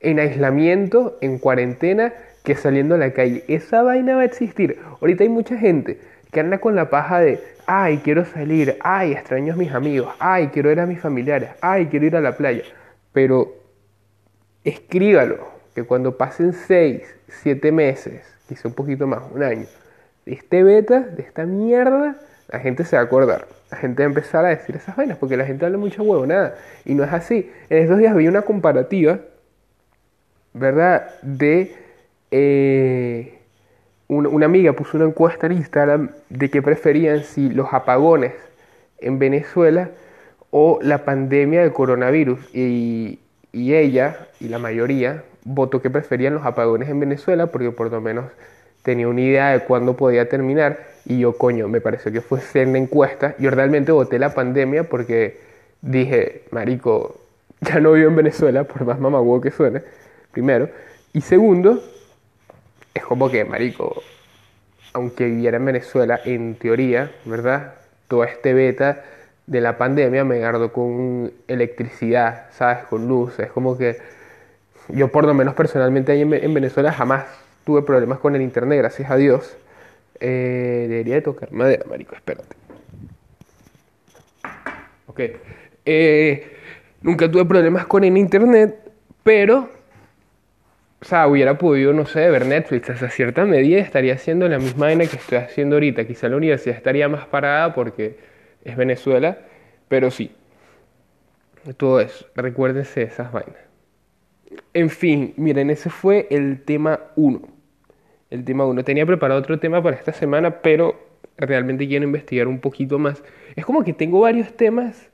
en 0.00 0.18
aislamiento, 0.18 1.18
en 1.20 1.38
cuarentena, 1.38 2.12
que 2.42 2.54
saliendo 2.54 2.94
a 2.94 2.98
la 2.98 3.12
calle. 3.12 3.44
Esa 3.48 3.82
vaina 3.82 4.16
va 4.16 4.22
a 4.22 4.24
existir. 4.24 4.78
Ahorita 5.00 5.24
hay 5.24 5.28
mucha 5.28 5.56
gente 5.56 5.98
que 6.30 6.40
anda 6.40 6.58
con 6.58 6.74
la 6.74 6.90
paja 6.90 7.20
de, 7.20 7.40
ay, 7.66 7.98
quiero 7.98 8.24
salir, 8.24 8.78
ay, 8.80 9.12
extraño 9.12 9.54
a 9.54 9.56
mis 9.56 9.72
amigos, 9.72 10.14
ay, 10.18 10.48
quiero 10.48 10.72
ir 10.72 10.80
a 10.80 10.86
mis 10.86 11.00
familiares, 11.00 11.50
ay, 11.60 11.86
quiero 11.86 12.06
ir 12.06 12.16
a 12.16 12.20
la 12.20 12.36
playa. 12.36 12.62
Pero 13.12 13.54
escríbalo, 14.64 15.52
que 15.74 15.84
cuando 15.84 16.16
pasen 16.16 16.52
6, 16.52 17.02
7 17.42 17.72
meses, 17.72 18.22
quizá 18.48 18.68
un 18.68 18.74
poquito 18.74 19.06
más, 19.06 19.22
un 19.32 19.42
año, 19.42 19.66
de 20.24 20.32
este 20.32 20.62
beta, 20.62 21.00
de 21.00 21.22
esta 21.22 21.44
mierda, 21.44 22.16
la 22.48 22.60
gente 22.60 22.84
se 22.84 22.96
va 22.96 23.02
a 23.02 23.04
acordar. 23.06 23.46
La 23.70 23.78
gente 23.78 24.02
va 24.02 24.06
a 24.06 24.10
empezar 24.10 24.44
a 24.44 24.48
decir 24.48 24.76
esas 24.76 24.94
vainas 24.96 25.16
porque 25.16 25.36
la 25.36 25.46
gente 25.46 25.64
habla 25.64 25.78
mucho 25.78 26.02
huevo, 26.02 26.26
nada. 26.26 26.56
Y 26.84 26.94
no 26.94 27.04
es 27.04 27.12
así. 27.12 27.50
En 27.70 27.78
estos 27.78 27.98
días 27.98 28.14
vi 28.14 28.28
una 28.28 28.42
comparativa, 28.42 29.20
¿verdad? 30.52 31.10
De. 31.22 31.74
Eh, 32.32 33.38
una, 34.08 34.46
amiga 34.46 34.72
puso 34.72 34.96
una 34.96 35.06
encuesta 35.06 35.46
en 35.46 35.52
Instagram 35.52 36.10
de 36.28 36.50
qué 36.50 36.60
preferían 36.60 37.22
si 37.22 37.48
los 37.48 37.72
apagones 37.72 38.32
en 38.98 39.18
Venezuela 39.18 39.90
o 40.50 40.78
la 40.82 41.04
pandemia 41.04 41.60
del 41.62 41.72
coronavirus. 41.72 42.40
Y, 42.52 43.20
y 43.52 43.74
ella, 43.74 44.26
y 44.40 44.48
la 44.48 44.58
mayoría, 44.58 45.22
votó 45.44 45.80
que 45.80 45.90
preferían 45.90 46.34
los 46.34 46.44
apagones 46.44 46.88
en 46.88 47.00
Venezuela 47.00 47.46
porque 47.46 47.70
por 47.70 47.90
lo 47.90 48.00
menos 48.00 48.26
tenía 48.82 49.08
una 49.08 49.20
idea 49.20 49.50
de 49.50 49.60
cuándo 49.60 49.96
podía 49.96 50.28
terminar 50.28 50.78
y 51.04 51.18
yo, 51.18 51.36
coño, 51.36 51.68
me 51.68 51.80
pareció 51.80 52.12
que 52.12 52.20
fue 52.20 52.40
en 52.54 52.72
la 52.72 52.78
encuesta. 52.78 53.34
Yo 53.38 53.50
realmente 53.50 53.92
voté 53.92 54.18
la 54.18 54.34
pandemia 54.34 54.84
porque 54.84 55.38
dije, 55.80 56.42
marico, 56.50 57.20
ya 57.60 57.80
no 57.80 57.92
vivo 57.92 58.08
en 58.08 58.16
Venezuela, 58.16 58.64
por 58.64 58.84
más 58.84 58.98
mamagüo 59.00 59.40
que 59.40 59.50
suene, 59.50 59.82
primero. 60.32 60.68
Y 61.12 61.20
segundo, 61.20 61.82
es 62.94 63.04
como 63.04 63.30
que, 63.30 63.44
marico, 63.44 64.02
aunque 64.92 65.26
viviera 65.26 65.56
en 65.56 65.64
Venezuela, 65.64 66.20
en 66.24 66.54
teoría, 66.56 67.10
¿verdad? 67.24 67.74
Todo 68.08 68.24
este 68.24 68.52
beta 68.52 69.04
de 69.46 69.60
la 69.60 69.78
pandemia 69.78 70.24
me 70.24 70.38
guardó 70.38 70.72
con 70.72 71.32
electricidad, 71.48 72.46
¿sabes? 72.52 72.84
Con 72.84 73.08
luz. 73.08 73.38
Es 73.38 73.50
como 73.50 73.76
que 73.76 73.96
yo 74.88 75.08
por 75.08 75.24
lo 75.24 75.34
menos 75.34 75.54
personalmente 75.54 76.12
ahí 76.12 76.22
en, 76.22 76.54
Venezuela 76.54 76.92
jamás 76.92 77.24
tuve 77.64 77.82
problemas 77.82 78.18
con 78.18 78.34
el 78.34 78.42
internet, 78.42 78.78
gracias 78.78 79.10
a 79.10 79.16
Dios. 79.16 79.56
Eh, 80.20 80.86
debería 80.88 81.16
de 81.16 81.22
tocar 81.22 81.52
madera, 81.52 81.84
marico, 81.88 82.14
espérate. 82.14 82.56
Ok. 85.06 85.20
Eh, 85.84 86.56
nunca 87.00 87.30
tuve 87.30 87.44
problemas 87.44 87.86
con 87.86 88.04
el 88.04 88.16
internet, 88.16 88.76
pero, 89.22 89.68
o 91.02 91.04
sea, 91.04 91.26
hubiera 91.26 91.58
podido, 91.58 91.92
no 91.92 92.06
sé, 92.06 92.30
ver 92.30 92.46
Netflix 92.46 92.88
hasta 92.88 93.10
cierta 93.10 93.44
medida 93.44 93.80
estaría 93.80 94.14
haciendo 94.14 94.48
la 94.48 94.60
misma 94.60 94.86
vaina 94.86 95.04
que 95.04 95.16
estoy 95.16 95.38
haciendo 95.38 95.74
ahorita. 95.74 96.06
Quizá 96.06 96.28
la 96.28 96.36
universidad 96.36 96.76
estaría 96.76 97.08
más 97.08 97.26
parada 97.26 97.74
porque 97.74 98.18
es 98.64 98.76
Venezuela, 98.76 99.38
pero 99.88 100.12
sí. 100.12 100.30
Todo 101.76 102.00
eso, 102.00 102.26
recuérdense 102.36 103.02
esas 103.02 103.32
vainas. 103.32 103.56
En 104.74 104.90
fin, 104.90 105.34
miren, 105.36 105.70
ese 105.70 105.90
fue 105.90 106.28
el 106.30 106.62
tema 106.62 107.00
1. 107.16 107.42
El 108.30 108.44
tema 108.44 108.64
1. 108.64 108.84
Tenía 108.84 109.04
preparado 109.04 109.40
otro 109.40 109.58
tema 109.58 109.82
para 109.82 109.96
esta 109.96 110.12
semana, 110.12 110.62
pero 110.62 111.00
realmente 111.36 111.88
quiero 111.88 112.04
investigar 112.04 112.46
un 112.46 112.60
poquito 112.60 113.00
más. 113.00 113.24
Es 113.56 113.64
como 113.64 113.82
que 113.82 113.92
tengo 113.92 114.20
varios 114.20 114.56
temas 114.56 115.10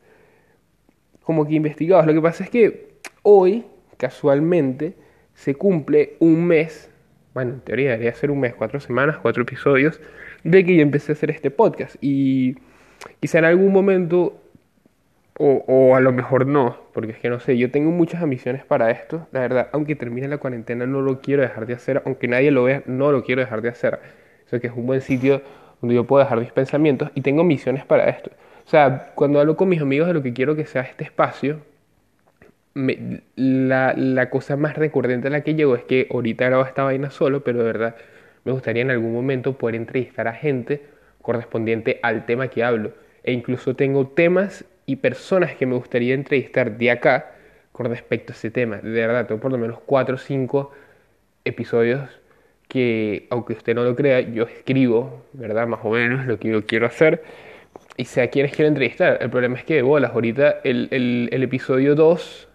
como 1.22 1.46
que 1.48 1.54
investigados. 1.54 2.04
Lo 2.04 2.12
que 2.12 2.20
pasa 2.20 2.44
es 2.44 2.50
que 2.50 2.90
hoy, 3.22 3.64
casualmente, 3.96 5.07
se 5.38 5.54
cumple 5.54 6.16
un 6.18 6.44
mes, 6.44 6.90
bueno, 7.32 7.52
en 7.52 7.60
teoría 7.60 7.92
debería 7.92 8.12
ser 8.12 8.32
un 8.32 8.40
mes, 8.40 8.56
cuatro 8.56 8.80
semanas, 8.80 9.18
cuatro 9.22 9.44
episodios, 9.44 10.00
de 10.42 10.64
que 10.64 10.74
yo 10.74 10.82
empecé 10.82 11.12
a 11.12 11.14
hacer 11.14 11.30
este 11.30 11.52
podcast. 11.52 11.94
Y 12.00 12.56
quizá 13.20 13.38
en 13.38 13.44
algún 13.44 13.72
momento 13.72 14.42
o, 15.38 15.94
a 15.94 16.00
lo 16.00 16.10
mejor 16.10 16.46
no, 16.46 16.76
porque 16.92 17.12
es 17.12 17.18
que 17.18 17.30
no 17.30 17.38
sé, 17.38 17.56
yo 17.56 17.70
tengo 17.70 17.92
muchas 17.92 18.20
ambiciones 18.20 18.64
para 18.64 18.90
esto, 18.90 19.28
la 19.30 19.38
verdad, 19.38 19.68
aunque 19.72 19.94
termine 19.94 20.26
la 20.26 20.38
cuarentena 20.38 20.84
no 20.84 21.00
lo 21.02 21.20
quiero 21.20 21.42
dejar 21.42 21.66
de 21.66 21.74
hacer, 21.74 22.02
aunque 22.04 22.26
nadie 22.26 22.50
lo 22.50 22.64
vea, 22.64 22.82
no 22.86 23.12
lo 23.12 23.22
quiero 23.22 23.40
dejar 23.40 23.62
de 23.62 23.68
hacer. 23.68 24.00
Eso 24.44 24.58
que 24.58 24.66
es 24.66 24.72
un 24.72 24.86
buen 24.86 25.00
sitio 25.00 25.40
donde 25.80 25.94
yo 25.94 26.02
puedo 26.02 26.24
dejar 26.24 26.40
mis 26.40 26.50
pensamientos 26.50 27.12
y 27.14 27.20
tengo 27.20 27.44
misiones 27.44 27.84
para 27.84 28.08
esto. 28.08 28.32
O 28.66 28.68
sea, 28.68 29.12
cuando 29.14 29.38
hablo 29.38 29.56
con 29.56 29.68
mis 29.68 29.80
amigos 29.80 30.08
de 30.08 30.14
lo 30.14 30.22
que 30.24 30.32
quiero 30.32 30.56
que 30.56 30.66
sea 30.66 30.82
este 30.82 31.04
espacio, 31.04 31.60
la, 33.36 33.94
la, 33.96 34.30
cosa 34.30 34.56
más 34.56 34.76
recurrente 34.76 35.28
a 35.28 35.30
la 35.30 35.42
que 35.42 35.54
llego 35.54 35.74
es 35.74 35.84
que 35.84 36.06
ahorita 36.10 36.46
grabo 36.46 36.64
esta 36.64 36.84
vaina 36.84 37.10
solo, 37.10 37.42
pero 37.42 37.58
de 37.58 37.64
verdad 37.64 37.96
me 38.44 38.52
gustaría 38.52 38.82
en 38.82 38.90
algún 38.90 39.12
momento 39.12 39.58
poder 39.58 39.74
entrevistar 39.74 40.28
a 40.28 40.32
gente 40.32 40.82
correspondiente 41.20 41.98
al 42.02 42.24
tema 42.24 42.48
que 42.48 42.64
hablo. 42.64 42.92
E 43.24 43.32
incluso 43.32 43.74
tengo 43.74 44.06
temas 44.06 44.64
y 44.86 44.96
personas 44.96 45.54
que 45.54 45.66
me 45.66 45.74
gustaría 45.74 46.14
entrevistar 46.14 46.78
de 46.78 46.90
acá 46.90 47.32
con 47.72 47.86
respecto 47.86 48.32
a 48.32 48.36
ese 48.36 48.50
tema. 48.50 48.78
De 48.78 48.90
verdad, 48.90 49.26
tengo 49.26 49.40
por 49.40 49.52
lo 49.52 49.58
menos 49.58 49.80
4 49.84 50.14
o 50.14 50.18
5 50.18 50.72
episodios 51.44 52.08
que, 52.68 53.26
aunque 53.30 53.54
usted 53.54 53.74
no 53.74 53.84
lo 53.84 53.94
crea, 53.96 54.20
yo 54.20 54.44
escribo, 54.44 55.24
¿verdad? 55.32 55.66
Más 55.66 55.80
o 55.82 55.90
menos 55.90 56.26
lo 56.26 56.38
que 56.38 56.48
yo 56.48 56.64
quiero 56.64 56.86
hacer. 56.86 57.22
Y 57.96 58.06
sé 58.06 58.22
a 58.22 58.30
quienes 58.30 58.52
quiero 58.52 58.68
entrevistar. 58.68 59.18
El 59.20 59.30
problema 59.30 59.56
es 59.56 59.64
que, 59.64 59.82
bolas, 59.82 60.12
ahorita 60.12 60.60
el, 60.64 60.88
el, 60.90 61.28
el 61.32 61.42
episodio 61.42 61.94
2 61.94 62.47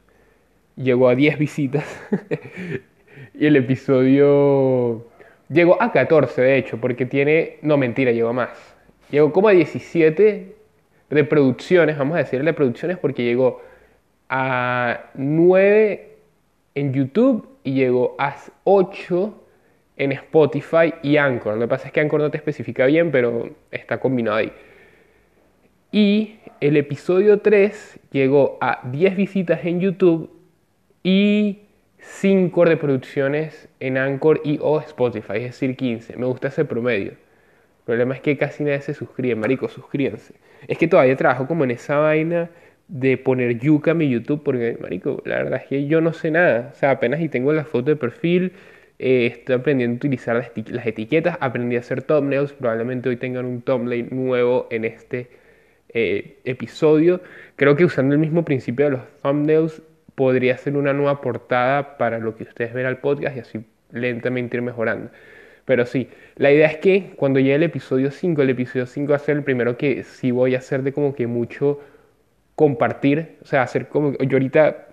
llegó 0.76 1.10
a 1.10 1.16
10 1.16 1.38
visitas. 1.38 1.86
y 3.34 3.46
el 3.46 3.56
episodio... 3.56 5.08
Llegó 5.50 5.82
a 5.82 5.92
14, 5.92 6.42
de 6.42 6.58
hecho, 6.58 6.80
porque 6.80 7.06
tiene... 7.06 7.58
No, 7.62 7.78
mentira, 7.78 8.12
llegó 8.12 8.30
a 8.30 8.34
más. 8.34 8.76
Llegó 9.12 9.32
como 9.32 9.50
a 9.50 9.52
17 9.52 10.56
reproducciones, 11.10 11.98
vamos 11.98 12.16
a 12.16 12.20
decirle 12.20 12.54
producciones 12.54 12.98
porque 12.98 13.24
llegó 13.24 13.62
a 14.30 15.12
9 15.14 16.18
en 16.74 16.94
YouTube 16.94 17.48
y 17.64 17.74
llegó 17.74 18.16
a 18.18 18.36
8 18.64 19.44
en 19.98 20.12
Spotify 20.14 20.96
y 21.04 21.18
Anchor. 21.18 21.56
Lo 21.56 21.62
que 21.62 21.68
pasa 21.68 21.88
es 21.88 21.94
que 21.94 22.00
Anchor 22.00 22.20
no 22.20 22.32
te 22.32 22.38
especifica 22.38 22.88
bien, 22.88 23.12
pero 23.12 23.50
está 23.70 24.00
combinado 24.00 24.38
ahí. 24.38 24.52
Y 25.92 26.40
el 26.60 26.78
episodio 26.78 27.40
3 27.40 28.00
llegó 28.12 28.58
a 28.60 28.80
10 28.90 29.16
visitas 29.16 29.64
en 29.66 29.80
YouTube 29.80 30.32
y 31.04 31.60
5 32.00 32.66
reproducciones 32.66 33.68
en 33.80 33.98
Anchor 33.98 34.42
y 34.44 34.58
o 34.62 34.80
Spotify, 34.80 35.38
es 35.38 35.44
decir, 35.44 35.76
15. 35.76 36.18
Me 36.18 36.26
gusta 36.26 36.50
ese 36.50 36.66
promedio. 36.66 37.12
El 37.12 37.86
problema 37.86 38.16
es 38.16 38.22
que 38.22 38.38
casi 38.38 38.64
nadie 38.64 38.82
se 38.82 38.94
suscribe, 38.94 39.36
marico, 39.36 39.68
suscríbanse. 39.70 40.36
Es 40.68 40.78
que 40.78 40.88
todavía 40.88 41.16
trabajo 41.18 41.48
como 41.48 41.66
en 41.66 41.72
esa 41.72 41.98
vaina 41.98 42.50
de 42.88 43.18
poner 43.18 43.60
yuca 43.60 43.92
en 43.92 43.98
mi 43.98 44.10
YouTube, 44.10 44.44
porque, 44.44 44.78
marico, 44.82 45.22
la 45.26 45.38
verdad 45.38 45.62
es 45.62 45.68
que 45.68 45.88
yo 45.88 46.02
no 46.02 46.14
sé 46.14 46.32
nada. 46.32 46.72
O 46.74 46.76
sea, 46.76 46.92
apenas 46.92 47.22
y 47.22 47.30
tengo 47.30 47.52
la 47.54 47.66
foto 47.66 47.92
de 47.92 47.96
perfil, 47.96 48.54
eh, 49.00 49.28
estoy 49.28 49.56
aprendiendo 49.56 49.96
a 49.96 49.98
utilizar 49.98 50.36
las, 50.36 50.52
etiquetas, 50.88 51.38
aprendí 51.42 51.76
a 51.76 51.80
hacer 51.80 52.04
thumbnails, 52.04 52.54
probablemente 52.54 53.10
hoy 53.10 53.18
tengan 53.18 53.46
un 53.46 53.62
thumbnail 53.62 54.08
nuevo 54.12 54.68
en 54.72 54.86
este 54.86 55.28
eh, 55.90 56.38
episodio. 56.46 57.22
Creo 57.56 57.76
que 57.76 57.86
usando 57.86 58.14
el 58.14 58.20
mismo 58.20 58.46
principio 58.46 58.86
de 58.86 58.92
los 58.92 59.02
thumbnails 59.22 59.82
podría 60.16 60.58
ser 60.58 60.76
una 60.78 60.94
nueva 60.94 61.22
portada 61.22 61.98
para 61.98 62.20
lo 62.20 62.36
que 62.36 62.44
ustedes 62.44 62.74
ven 62.74 62.86
al 62.86 62.98
podcast 63.00 63.36
y 63.36 63.40
así 63.40 63.66
lentamente 63.92 64.58
ir 64.58 64.64
mejorando. 64.64 65.12
Pero 65.66 65.86
sí, 65.86 66.10
la 66.36 66.52
idea 66.52 66.68
es 66.68 66.78
que 66.78 67.14
cuando 67.16 67.40
llegue 67.40 67.56
el 67.56 67.64
episodio 67.64 68.12
5, 68.12 68.42
el 68.42 68.50
episodio 68.50 68.86
5 68.86 69.12
va 69.12 69.16
a 69.16 69.20
ser 69.20 69.38
el 69.38 69.44
primero 69.44 69.78
que 69.78 70.04
sí 70.04 70.32
voy 70.32 70.56
a 70.56 70.58
hacer 70.58 70.84
de 70.84 70.92
como 70.92 71.16
que 71.16 71.28
mucho 71.28 71.80
compartir, 72.56 73.38
o 73.42 73.46
sea, 73.46 73.64
hacer 73.64 73.88
como, 73.88 74.14
yo 74.18 74.38
ahorita, 74.38 74.88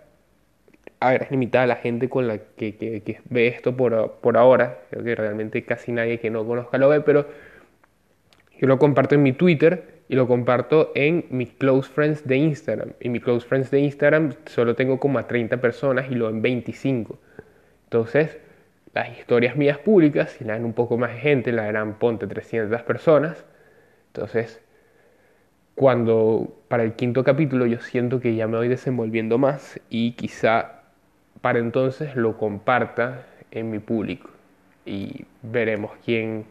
a 1.01 1.11
ver, 1.11 1.25
es 1.25 1.31
limitada 1.31 1.67
la 1.67 1.77
gente 1.77 2.09
con 2.09 2.29
la 2.29 2.39
que, 2.39 2.77
que, 2.77 3.21
ve 3.29 3.49
esto 3.49 3.77
por, 3.77 4.19
por, 4.21 4.37
ahora, 4.37 4.79
creo 4.91 5.05
que 5.05 5.15
realmente 5.15 5.65
casi 5.65 5.93
nadie 5.93 6.21
que 6.21 6.31
no 6.31 6.47
conozca 6.47 6.79
lo 6.79 6.89
ve, 6.89 7.01
pero 7.01 7.27
yo 8.59 8.67
lo 8.69 8.79
comparto 8.79 9.15
en 9.17 9.23
mi 9.23 9.33
Twitter 9.33 10.00
y 10.11 10.17
lo 10.17 10.27
comparto 10.27 10.91
en 10.97 11.25
mis 11.31 11.53
close 11.53 11.89
friends 11.89 12.27
de 12.27 12.37
Instagram. 12.37 12.95
Y 12.99 13.09
mi 13.11 13.21
close 13.21 13.47
friends 13.47 13.71
de 13.71 13.79
Instagram 13.79 14.35
solo 14.47 14.75
tengo 14.75 14.99
como 14.99 15.21
a 15.21 15.29
30 15.29 15.59
personas 15.61 16.11
y 16.11 16.17
lo 16.17 16.29
en 16.29 16.43
25. 16.43 17.17
Entonces, 17.85 18.37
las 18.93 19.17
historias 19.17 19.55
mías 19.55 19.79
públicas, 19.79 20.33
si 20.33 20.43
la 20.43 20.55
ven 20.55 20.65
un 20.65 20.73
poco 20.73 20.99
más 20.99 21.17
gente, 21.17 21.53
la 21.53 21.63
verán 21.63 22.01
ponte 22.01 22.27
300 22.27 22.83
personas. 22.83 23.45
Entonces, 24.09 24.61
cuando 25.77 26.61
para 26.67 26.83
el 26.83 26.95
quinto 26.95 27.23
capítulo 27.23 27.67
yo 27.67 27.79
siento 27.79 28.19
que 28.19 28.35
ya 28.35 28.49
me 28.49 28.57
voy 28.57 28.67
desenvolviendo 28.67 29.39
más 29.39 29.79
y 29.91 30.15
quizá 30.15 30.83
para 31.41 31.61
entonces 31.61 32.17
lo 32.17 32.37
comparta 32.37 33.27
en 33.53 33.71
mi 33.71 33.79
público 33.79 34.29
y 34.85 35.25
veremos 35.43 35.93
quién, 36.05 36.47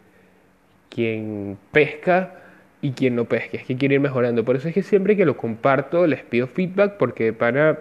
quién 0.88 1.58
pesca 1.72 2.40
y 2.82 2.92
quién 2.92 3.16
no 3.16 3.24
pesca. 3.24 3.58
Es 3.58 3.64
que 3.64 3.76
quiero 3.76 3.94
ir 3.94 4.00
mejorando. 4.00 4.44
Por 4.44 4.56
eso 4.56 4.68
es 4.68 4.74
que 4.74 4.82
siempre 4.82 5.16
que 5.16 5.24
lo 5.24 5.36
comparto 5.36 6.06
les 6.06 6.22
pido 6.22 6.46
feedback 6.46 6.96
porque 6.96 7.32
para 7.32 7.78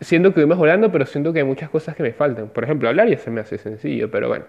siento 0.00 0.32
que 0.32 0.40
voy 0.40 0.48
mejorando, 0.48 0.90
pero 0.92 1.06
siento 1.06 1.32
que 1.32 1.40
hay 1.40 1.44
muchas 1.44 1.70
cosas 1.70 1.96
que 1.96 2.02
me 2.02 2.12
faltan. 2.12 2.48
Por 2.48 2.64
ejemplo, 2.64 2.88
hablar 2.88 3.08
ya 3.08 3.18
se 3.18 3.30
me 3.30 3.40
hace 3.40 3.58
sencillo, 3.58 4.10
pero 4.10 4.28
bueno. 4.28 4.44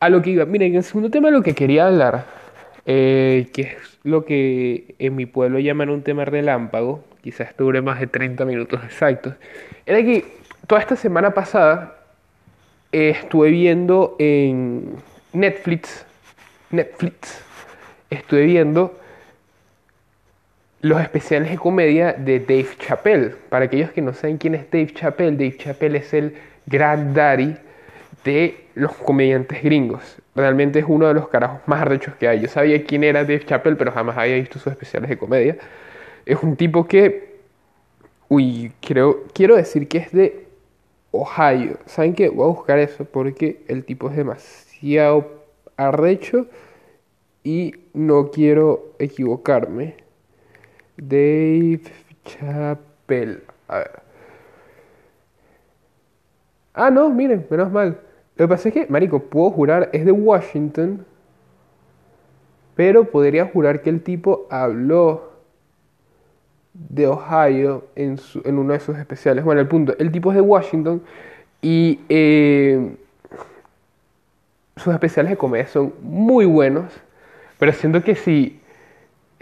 A 0.00 0.08
lo 0.08 0.22
que 0.22 0.30
iba, 0.30 0.44
miren, 0.44 0.76
el 0.76 0.84
segundo 0.84 1.10
tema 1.10 1.30
lo 1.30 1.42
que 1.42 1.54
quería 1.54 1.88
hablar, 1.88 2.24
eh, 2.86 3.48
que 3.52 3.62
es 3.62 3.98
lo 4.04 4.24
que 4.24 4.94
en 4.98 5.16
mi 5.16 5.26
pueblo 5.26 5.58
llaman 5.58 5.90
un 5.90 6.02
tema 6.02 6.24
relámpago, 6.24 7.04
quizás 7.20 7.56
dure 7.56 7.82
más 7.82 7.98
de 7.98 8.06
30 8.06 8.44
minutos 8.44 8.80
exactos, 8.84 9.34
era 9.86 10.00
que 10.02 10.24
toda 10.68 10.80
esta 10.80 10.94
semana 10.94 11.34
pasada 11.34 11.98
eh, 12.92 13.10
estuve 13.10 13.50
viendo 13.50 14.14
en 14.20 14.94
Netflix, 15.32 16.06
Netflix, 16.70 17.44
estuve 18.10 18.44
viendo 18.44 18.98
los 20.80 21.00
especiales 21.00 21.50
de 21.50 21.56
comedia 21.56 22.12
de 22.12 22.40
Dave 22.40 22.68
Chappelle. 22.78 23.34
Para 23.48 23.64
aquellos 23.66 23.90
que 23.90 24.00
no 24.00 24.12
saben 24.14 24.38
quién 24.38 24.54
es 24.54 24.70
Dave 24.70 24.92
Chappelle, 24.94 25.32
Dave 25.32 25.56
Chappelle 25.56 25.98
es 25.98 26.14
el 26.14 26.34
grand 26.66 27.16
daddy 27.16 27.56
de 28.24 28.64
los 28.74 28.92
comediantes 28.94 29.62
gringos. 29.62 30.16
Realmente 30.34 30.78
es 30.78 30.84
uno 30.86 31.08
de 31.08 31.14
los 31.14 31.28
carajos 31.28 31.60
más 31.66 31.82
arrechos 31.82 32.14
que 32.14 32.28
hay. 32.28 32.40
Yo 32.40 32.48
sabía 32.48 32.84
quién 32.84 33.02
era 33.02 33.22
Dave 33.22 33.44
Chappelle, 33.44 33.76
pero 33.76 33.90
jamás 33.90 34.16
había 34.16 34.36
visto 34.36 34.58
sus 34.58 34.72
especiales 34.72 35.10
de 35.10 35.18
comedia. 35.18 35.56
Es 36.24 36.42
un 36.42 36.56
tipo 36.56 36.86
que, 36.86 37.38
uy, 38.28 38.72
creo, 38.80 39.24
quiero 39.32 39.56
decir 39.56 39.88
que 39.88 39.98
es 39.98 40.12
de 40.12 40.46
Ohio. 41.10 41.78
¿Saben 41.86 42.14
qué? 42.14 42.28
Voy 42.28 42.44
a 42.44 42.54
buscar 42.54 42.78
eso 42.78 43.04
porque 43.04 43.62
el 43.66 43.84
tipo 43.84 44.10
es 44.10 44.16
demasiado 44.16 45.42
arrecho 45.76 46.46
y 47.48 47.74
no 47.94 48.30
quiero 48.30 48.92
equivocarme. 48.98 49.94
Dave 50.98 51.80
Chappelle. 52.22 53.40
A 53.68 53.78
ver. 53.78 54.02
Ah, 56.74 56.90
no, 56.90 57.08
miren, 57.08 57.46
menos 57.48 57.72
mal. 57.72 58.00
Lo 58.36 58.44
que 58.44 58.48
pasa 58.48 58.68
es 58.68 58.74
que, 58.74 58.86
Marico, 58.88 59.20
puedo 59.20 59.50
jurar, 59.50 59.88
es 59.94 60.04
de 60.04 60.12
Washington. 60.12 61.06
Pero 62.74 63.04
podría 63.04 63.46
jurar 63.46 63.80
que 63.80 63.88
el 63.88 64.02
tipo 64.02 64.46
habló 64.50 65.32
de 66.74 67.06
Ohio 67.06 67.86
en, 67.96 68.18
en 68.44 68.58
uno 68.58 68.74
de 68.74 68.80
sus 68.80 68.98
especiales. 68.98 69.42
Bueno, 69.42 69.62
el 69.62 69.68
punto, 69.68 69.96
el 69.98 70.12
tipo 70.12 70.30
es 70.32 70.34
de 70.34 70.42
Washington 70.42 71.00
y 71.62 71.98
eh, 72.10 72.94
sus 74.76 74.92
especiales 74.92 75.30
de 75.30 75.38
comedia 75.38 75.66
son 75.66 75.94
muy 76.02 76.44
buenos, 76.44 76.92
pero 77.58 77.72
siento 77.72 78.02
que 78.02 78.14
si, 78.14 78.60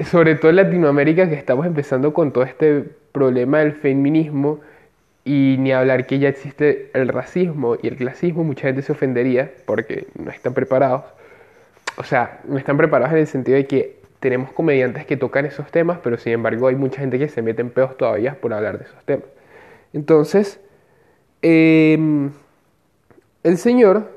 sobre 0.04 0.34
todo 0.34 0.50
en 0.50 0.56
Latinoamérica, 0.56 1.28
que 1.28 1.34
estamos 1.34 1.66
empezando 1.66 2.12
con 2.12 2.32
todo 2.32 2.44
este 2.44 2.84
problema 3.12 3.60
del 3.60 3.72
feminismo, 3.72 4.60
y 5.26 5.56
ni 5.58 5.72
hablar 5.72 6.06
que 6.06 6.20
ya 6.20 6.28
existe 6.28 6.88
el 6.94 7.08
racismo 7.08 7.76
y 7.82 7.88
el 7.88 7.96
clasismo, 7.96 8.44
mucha 8.44 8.68
gente 8.68 8.82
se 8.82 8.92
ofendería 8.92 9.50
porque 9.64 10.06
no 10.14 10.30
están 10.30 10.54
preparados. 10.54 11.02
O 11.96 12.04
sea, 12.04 12.40
no 12.46 12.56
están 12.56 12.76
preparados 12.76 13.12
en 13.14 13.20
el 13.22 13.26
sentido 13.26 13.56
de 13.56 13.66
que 13.66 13.98
tenemos 14.20 14.52
comediantes 14.52 15.04
que 15.04 15.16
tocan 15.16 15.44
esos 15.44 15.68
temas, 15.72 15.98
pero 16.00 16.16
sin 16.16 16.34
embargo 16.34 16.68
hay 16.68 16.76
mucha 16.76 17.00
gente 17.00 17.18
que 17.18 17.28
se 17.28 17.42
mete 17.42 17.60
en 17.60 17.70
peos 17.70 17.96
todavía 17.96 18.40
por 18.40 18.52
hablar 18.54 18.78
de 18.78 18.84
esos 18.84 19.04
temas. 19.04 19.26
Entonces, 19.92 20.60
em, 21.42 22.30
el 23.42 23.58
señor 23.58 24.16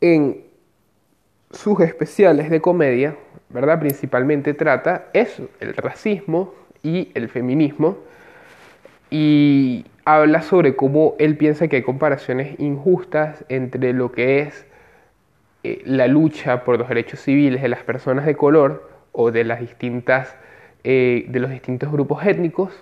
en 0.00 0.49
sus 1.50 1.80
especiales 1.80 2.50
de 2.50 2.60
comedia, 2.60 3.16
¿verdad? 3.48 3.80
Principalmente 3.80 4.54
trata 4.54 5.06
eso, 5.12 5.48
el 5.60 5.74
racismo 5.74 6.54
y 6.82 7.10
el 7.14 7.28
feminismo 7.28 7.98
y 9.10 9.84
habla 10.04 10.42
sobre 10.42 10.76
cómo 10.76 11.16
él 11.18 11.36
piensa 11.36 11.68
que 11.68 11.76
hay 11.76 11.82
comparaciones 11.82 12.58
injustas 12.58 13.44
entre 13.48 13.92
lo 13.92 14.12
que 14.12 14.40
es 14.40 14.66
eh, 15.64 15.82
la 15.84 16.06
lucha 16.06 16.64
por 16.64 16.78
los 16.78 16.88
derechos 16.88 17.20
civiles 17.20 17.60
de 17.60 17.68
las 17.68 17.82
personas 17.82 18.24
de 18.24 18.36
color 18.36 18.88
o 19.12 19.30
de 19.30 19.44
las 19.44 19.60
distintas 19.60 20.36
eh, 20.84 21.26
de 21.28 21.40
los 21.40 21.50
distintos 21.50 21.92
grupos 21.92 22.24
étnicos 22.24 22.72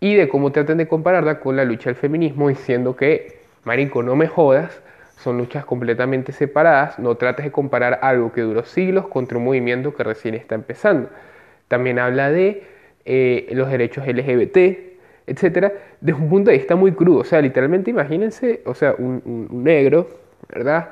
y 0.00 0.14
de 0.14 0.28
cómo 0.28 0.52
tratan 0.52 0.78
de 0.78 0.88
compararla 0.88 1.40
con 1.40 1.56
la 1.56 1.64
lucha 1.64 1.88
del 1.88 1.96
feminismo 1.96 2.48
diciendo 2.48 2.96
que 2.96 3.40
marico 3.64 4.02
no 4.02 4.16
me 4.16 4.26
jodas 4.26 4.82
son 5.22 5.38
luchas 5.38 5.64
completamente 5.64 6.32
separadas 6.32 6.98
no 6.98 7.14
trates 7.16 7.44
de 7.44 7.52
comparar 7.52 8.00
algo 8.02 8.32
que 8.32 8.40
duró 8.40 8.64
siglos 8.64 9.06
contra 9.08 9.38
un 9.38 9.44
movimiento 9.44 9.94
que 9.94 10.04
recién 10.04 10.34
está 10.34 10.54
empezando 10.54 11.08
también 11.68 11.98
habla 11.98 12.30
de 12.30 12.64
eh, 13.04 13.48
los 13.52 13.70
derechos 13.70 14.06
LGBT 14.06 14.90
etcétera, 15.30 15.72
desde 16.00 16.20
un 16.20 16.28
punto 16.28 16.50
de 16.50 16.56
vista 16.58 16.74
muy 16.74 16.92
crudo. 16.92 17.20
O 17.20 17.24
sea, 17.24 17.40
literalmente 17.40 17.90
imagínense, 17.90 18.62
o 18.66 18.74
sea, 18.74 18.94
un, 18.98 19.48
negro, 19.62 20.08
¿verdad? 20.48 20.88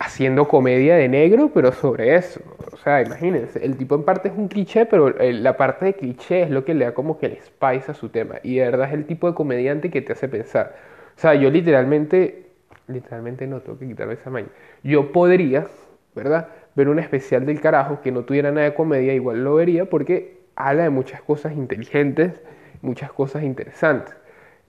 Haciendo 0.00 0.48
comedia 0.48 0.96
de 0.96 1.08
negro, 1.08 1.52
pero 1.54 1.70
sobre 1.70 2.16
eso. 2.16 2.40
O 2.72 2.76
sea, 2.76 3.02
imagínense, 3.02 3.64
el 3.64 3.76
tipo 3.76 3.94
en 3.94 4.02
parte 4.02 4.28
es 4.28 4.34
un 4.36 4.48
cliché, 4.48 4.84
pero 4.86 5.14
la 5.18 5.56
parte 5.56 5.84
de 5.86 5.94
cliché 5.94 6.42
es 6.42 6.50
lo 6.50 6.64
que 6.64 6.74
le 6.74 6.86
da 6.86 6.92
como 6.94 7.18
que 7.18 7.26
el 7.26 7.36
spice 7.36 7.92
a 7.92 7.94
su 7.94 8.08
tema. 8.08 8.36
Y 8.42 8.56
de 8.56 8.64
verdad 8.64 8.88
es 8.88 8.94
el 8.94 9.06
tipo 9.06 9.28
de 9.28 9.34
comediante 9.34 9.90
que 9.90 10.02
te 10.02 10.12
hace 10.12 10.26
pensar. 10.28 10.74
O 11.16 11.20
sea, 11.20 11.34
yo 11.34 11.48
literalmente, 11.48 12.45
literalmente 12.88 13.46
no 13.46 13.60
tengo 13.60 13.78
que 13.78 13.86
quitarme 13.86 14.14
esa 14.14 14.30
maña. 14.30 14.48
Yo 14.82 15.12
podría, 15.12 15.66
¿verdad? 16.14 16.48
Ver 16.74 16.88
un 16.88 16.98
especial 16.98 17.46
del 17.46 17.60
carajo 17.60 18.00
que 18.02 18.12
no 18.12 18.24
tuviera 18.24 18.50
nada 18.50 18.66
de 18.66 18.74
comedia, 18.74 19.14
igual 19.14 19.44
lo 19.44 19.54
vería 19.56 19.86
porque 19.86 20.40
habla 20.56 20.84
de 20.84 20.90
muchas 20.90 21.22
cosas 21.22 21.52
inteligentes 21.54 22.40
muchas 22.82 23.12
cosas 23.12 23.42
interesantes. 23.42 24.16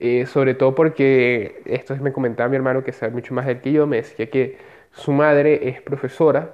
Eh, 0.00 0.26
sobre 0.26 0.54
todo 0.54 0.74
porque, 0.74 1.62
esto 1.66 1.96
me 1.96 2.12
comentaba 2.12 2.48
mi 2.48 2.56
hermano 2.56 2.84
que 2.84 2.92
sabe 2.92 3.12
mucho 3.12 3.34
más 3.34 3.46
del 3.46 3.60
que 3.60 3.72
yo, 3.72 3.86
me 3.86 3.96
decía 3.96 4.30
que 4.30 4.58
su 4.92 5.12
madre 5.12 5.68
es 5.68 5.80
profesora, 5.82 6.52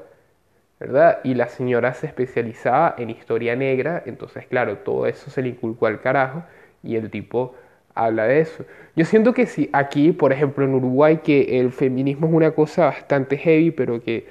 ¿verdad? 0.81 1.21
Y 1.25 1.35
la 1.35 1.49
señora 1.49 1.95
se 1.95 2.07
especializaba 2.07 2.95
en 2.99 3.11
historia 3.11 3.57
negra, 3.57 4.03
entonces 4.07 4.47
claro, 4.47 4.79
todo 4.79 5.07
eso 5.07 5.31
se 5.31 5.43
le 5.43 5.49
inculcó 5.51 5.87
al 5.87 6.01
carajo 6.01 6.45
y 6.83 6.97
el 6.97 7.11
tipo 7.11 7.55
habla 7.95 8.25
de 8.25 8.41
eso. 8.41 8.65
Yo 8.97 9.05
siento 9.05 9.35
que 9.35 9.47
si 9.47 9.71
aquí, 9.73 10.13
por 10.13 10.33
ejemplo, 10.33 10.65
en 10.65 10.75
Uruguay, 10.75 11.21
que 11.25 11.61
el 11.61 11.73
feminismo 11.73 12.27
es 12.27 12.33
una 12.33 12.51
cosa 12.53 12.87
bastante 12.87 13.37
heavy, 13.37 13.71
pero 13.71 14.03
que 14.03 14.27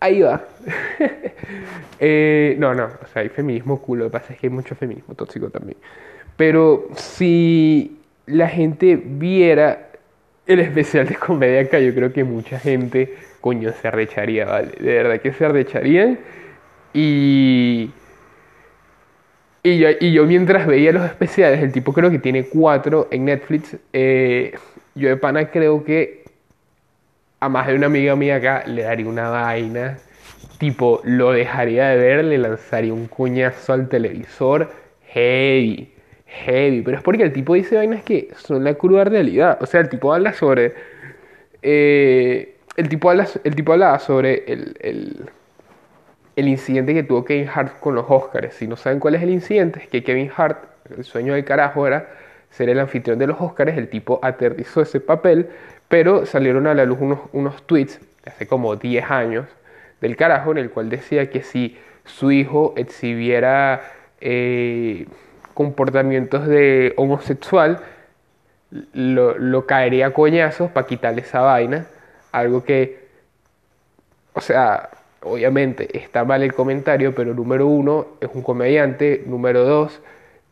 Ahí 0.00 0.20
va. 0.22 0.44
Eh, 2.00 2.54
no, 2.60 2.74
no, 2.74 2.84
o 2.84 3.06
sea, 3.12 3.22
hay 3.22 3.28
feminismo 3.28 3.82
cool, 3.82 3.98
lo 3.98 4.04
que 4.04 4.10
pasa 4.10 4.32
es 4.32 4.38
que 4.38 4.46
hay 4.46 4.52
mucho 4.52 4.76
feminismo 4.76 5.16
tóxico 5.16 5.50
también. 5.50 5.76
Pero 6.36 6.86
si 6.94 7.98
la 8.26 8.46
gente 8.46 8.94
viera 8.94 9.88
el 10.46 10.60
especial 10.60 11.08
de 11.08 11.16
comedia 11.16 11.62
acá, 11.62 11.80
yo 11.80 11.92
creo 11.92 12.12
que 12.12 12.22
mucha 12.22 12.60
gente, 12.60 13.16
coño, 13.40 13.72
se 13.72 13.88
arrecharía, 13.88 14.44
¿vale? 14.44 14.70
De 14.78 14.92
verdad 14.92 15.20
que 15.20 15.32
se 15.32 15.44
arrecharían. 15.44 16.20
Y, 16.94 17.90
y, 19.62 19.78
yo, 19.78 19.88
y 20.00 20.12
yo 20.12 20.24
mientras 20.24 20.66
veía 20.66 20.92
los 20.92 21.04
especiales, 21.04 21.62
el 21.62 21.72
tipo 21.72 21.92
creo 21.92 22.10
que 22.10 22.18
tiene 22.18 22.44
cuatro 22.44 23.08
en 23.10 23.24
Netflix, 23.24 23.76
eh, 23.92 24.56
yo 24.94 25.08
de 25.08 25.16
pana 25.16 25.50
creo 25.50 25.84
que 25.84 26.24
a 27.40 27.48
más 27.48 27.66
de 27.66 27.74
una 27.74 27.86
amiga 27.86 28.16
mía 28.16 28.36
acá 28.36 28.64
le 28.66 28.82
daría 28.82 29.06
una 29.06 29.30
vaina, 29.30 29.98
tipo, 30.58 31.00
lo 31.04 31.32
dejaría 31.32 31.88
de 31.88 31.96
ver, 31.96 32.24
le 32.24 32.38
lanzaría 32.38 32.92
un 32.92 33.06
cuñazo 33.06 33.72
al 33.72 33.88
televisor, 33.88 34.70
heavy, 35.06 35.92
heavy, 36.26 36.82
pero 36.82 36.98
es 36.98 37.02
porque 37.02 37.22
el 37.22 37.32
tipo 37.32 37.54
dice 37.54 37.76
vainas 37.76 38.02
que 38.02 38.28
son 38.36 38.64
la 38.64 38.74
cruda 38.74 39.04
realidad, 39.04 39.58
o 39.60 39.66
sea, 39.66 39.80
el 39.80 39.88
tipo 39.88 40.12
habla 40.12 40.32
sobre, 40.32 40.74
eh, 41.62 42.56
el, 42.76 42.88
tipo 42.88 43.10
habla, 43.10 43.28
el 43.44 43.54
tipo 43.54 43.72
hablaba 43.72 43.98
sobre 44.00 44.44
el, 44.46 44.76
el, 44.80 45.30
el 46.38 46.46
incidente 46.46 46.94
que 46.94 47.02
tuvo 47.02 47.24
Kevin 47.24 47.48
Hart 47.52 47.80
con 47.80 47.96
los 47.96 48.04
Oscars, 48.08 48.54
si 48.54 48.68
no 48.68 48.76
saben 48.76 49.00
cuál 49.00 49.16
es 49.16 49.22
el 49.22 49.30
incidente, 49.30 49.80
es 49.80 49.88
que 49.88 50.04
Kevin 50.04 50.30
Hart, 50.36 50.58
el 50.96 51.02
sueño 51.02 51.34
del 51.34 51.44
carajo 51.44 51.84
era 51.84 52.08
ser 52.50 52.68
el 52.68 52.78
anfitrión 52.78 53.18
de 53.18 53.26
los 53.26 53.40
Oscars, 53.40 53.76
el 53.76 53.88
tipo 53.88 54.20
aterrizó 54.22 54.80
ese 54.82 55.00
papel, 55.00 55.48
pero 55.88 56.26
salieron 56.26 56.68
a 56.68 56.74
la 56.74 56.84
luz 56.84 56.98
unos, 57.00 57.18
unos 57.32 57.66
tweets 57.66 57.98
de 58.24 58.30
hace 58.30 58.46
como 58.46 58.76
10 58.76 59.10
años 59.10 59.46
del 60.00 60.16
carajo 60.16 60.52
en 60.52 60.58
el 60.58 60.70
cual 60.70 60.88
decía 60.90 61.28
que 61.28 61.42
si 61.42 61.76
su 62.04 62.30
hijo 62.30 62.72
exhibiera 62.76 63.82
eh, 64.20 65.06
comportamientos 65.54 66.46
de 66.46 66.94
homosexual, 66.96 67.80
lo, 68.92 69.66
caería 69.66 70.06
a 70.06 70.10
coñazos 70.12 70.70
para 70.70 70.86
quitarle 70.86 71.22
esa 71.22 71.40
vaina. 71.40 71.86
Algo 72.30 72.62
que, 72.62 73.08
o 74.34 74.40
sea, 74.40 74.90
obviamente 75.22 75.98
está 75.98 76.24
mal 76.24 76.42
el 76.42 76.54
comentario, 76.54 77.14
pero 77.14 77.34
número 77.34 77.66
uno, 77.66 78.06
es 78.20 78.30
un 78.32 78.42
comediante. 78.42 79.22
Número 79.26 79.64
dos, 79.64 80.00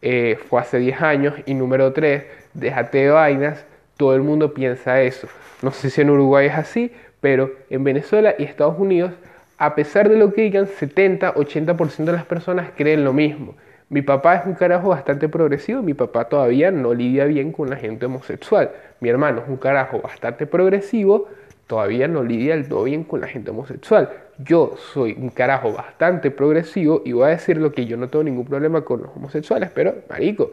eh, 0.02 0.38
fue 0.48 0.60
hace 0.60 0.78
10 0.78 1.00
años. 1.02 1.34
Y 1.46 1.54
número 1.54 1.92
tres, 1.92 2.24
déjate 2.54 2.98
de 2.98 3.10
vainas 3.10 3.64
todo 3.96 4.14
el 4.14 4.22
mundo 4.22 4.52
piensa 4.52 5.00
eso. 5.00 5.28
No 5.62 5.70
sé 5.70 5.90
si 5.90 6.00
en 6.00 6.10
Uruguay 6.10 6.46
es 6.46 6.54
así, 6.54 6.92
pero 7.20 7.50
en 7.70 7.84
Venezuela 7.84 8.34
y 8.38 8.44
Estados 8.44 8.78
Unidos, 8.78 9.12
a 9.58 9.74
pesar 9.74 10.08
de 10.08 10.16
lo 10.16 10.32
que 10.32 10.42
digan, 10.42 10.66
70-80% 10.66 12.04
de 12.04 12.12
las 12.12 12.24
personas 12.24 12.70
creen 12.76 13.04
lo 13.04 13.12
mismo. 13.12 13.54
Mi 13.88 14.02
papá 14.02 14.36
es 14.36 14.46
un 14.46 14.54
carajo 14.54 14.88
bastante 14.88 15.28
progresivo, 15.28 15.80
mi 15.80 15.94
papá 15.94 16.28
todavía 16.28 16.70
no 16.70 16.92
lidia 16.92 17.24
bien 17.24 17.52
con 17.52 17.70
la 17.70 17.76
gente 17.76 18.06
homosexual. 18.06 18.70
Mi 19.00 19.08
hermano 19.08 19.42
es 19.42 19.48
un 19.48 19.56
carajo 19.56 20.00
bastante 20.00 20.46
progresivo, 20.46 21.28
todavía 21.66 22.08
no 22.08 22.22
lidia 22.22 22.54
del 22.54 22.68
todo 22.68 22.84
bien 22.84 23.04
con 23.04 23.20
la 23.20 23.28
gente 23.28 23.50
homosexual. 23.50 24.10
Yo 24.38 24.76
soy 24.92 25.16
un 25.18 25.30
carajo 25.30 25.72
bastante 25.72 26.30
progresivo 26.30 27.02
y 27.04 27.12
voy 27.12 27.24
a 27.24 27.28
decir 27.28 27.56
lo 27.56 27.72
que 27.72 27.86
yo 27.86 27.96
no 27.96 28.08
tengo 28.08 28.24
ningún 28.24 28.44
problema 28.44 28.82
con 28.82 29.02
los 29.02 29.10
homosexuales, 29.16 29.70
pero 29.74 29.94
marico, 30.10 30.52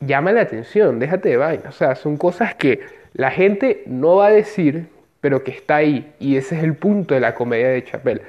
llama 0.00 0.32
la 0.32 0.42
atención, 0.42 0.98
déjate 0.98 1.30
de 1.30 1.36
vaina. 1.36 1.68
O 1.68 1.72
sea, 1.72 1.96
son 1.96 2.16
cosas 2.16 2.54
que 2.54 2.80
la 3.14 3.30
gente 3.30 3.82
no 3.86 4.16
va 4.16 4.28
a 4.28 4.30
decir, 4.30 4.86
pero 5.20 5.42
que 5.42 5.50
está 5.50 5.76
ahí. 5.76 6.12
Y 6.20 6.36
ese 6.36 6.56
es 6.56 6.62
el 6.62 6.74
punto 6.74 7.14
de 7.14 7.20
la 7.20 7.34
comedia 7.34 7.68
de 7.68 7.84
Chapel. 7.84 8.22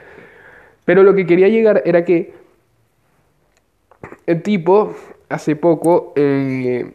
Pero 0.85 1.03
lo 1.03 1.13
que 1.13 1.27
quería 1.27 1.47
llegar 1.47 1.83
era 1.85 2.03
que 2.03 2.33
el 4.25 4.41
tipo 4.41 4.95
hace 5.29 5.55
poco 5.55 6.13
eh, 6.15 6.91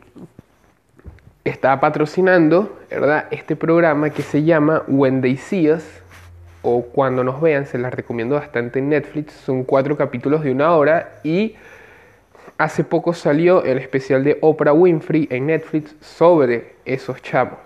está 1.45 1.79
patrocinando, 1.79 2.77
¿verdad? 2.91 3.27
Este 3.31 3.55
programa 3.55 4.11
que 4.11 4.23
se 4.23 4.43
llama 4.43 4.83
When 4.89 5.21
They 5.21 5.37
See 5.37 5.71
Us 5.71 5.85
o 6.65 6.83
Cuando 6.83 7.23
nos 7.23 7.41
vean, 7.41 7.67
se 7.67 7.79
las 7.79 7.95
recomiendo 7.95 8.35
bastante 8.35 8.79
en 8.79 8.89
Netflix. 8.89 9.33
Son 9.33 9.65
cuatro 9.65 9.97
capítulos 9.97 10.43
de 10.43 10.51
una 10.51 10.75
hora 10.75 11.21
y 11.23 11.55
hace 12.59 12.85
poco 12.85 13.13
salió 13.13 13.63
el 13.65 13.79
especial 13.79 14.25
de 14.25 14.39
Oprah 14.41 14.73
Winfrey 14.73 15.29
en 15.31 15.47
Netflix 15.47 15.95
sobre 16.01 16.75
esos 16.85 17.23
chamos. 17.23 17.59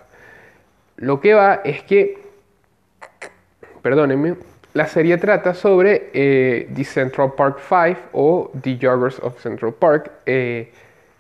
Lo 0.97 1.21
que 1.21 1.35
va 1.35 1.61
es 1.65 1.83
que, 1.83 2.19
perdónenme, 3.83 4.35
la 4.75 4.87
serie 4.87 5.17
trata 5.17 5.55
sobre 5.55 6.11
eh, 6.13 6.69
The 6.75 6.85
Central 6.85 7.33
Park 7.37 7.59
Five 7.61 7.97
o 8.13 8.51
The 8.61 8.79
Joggers 8.81 9.19
of 9.21 9.41
Central 9.41 9.73
Park, 9.75 10.11
eh, 10.27 10.73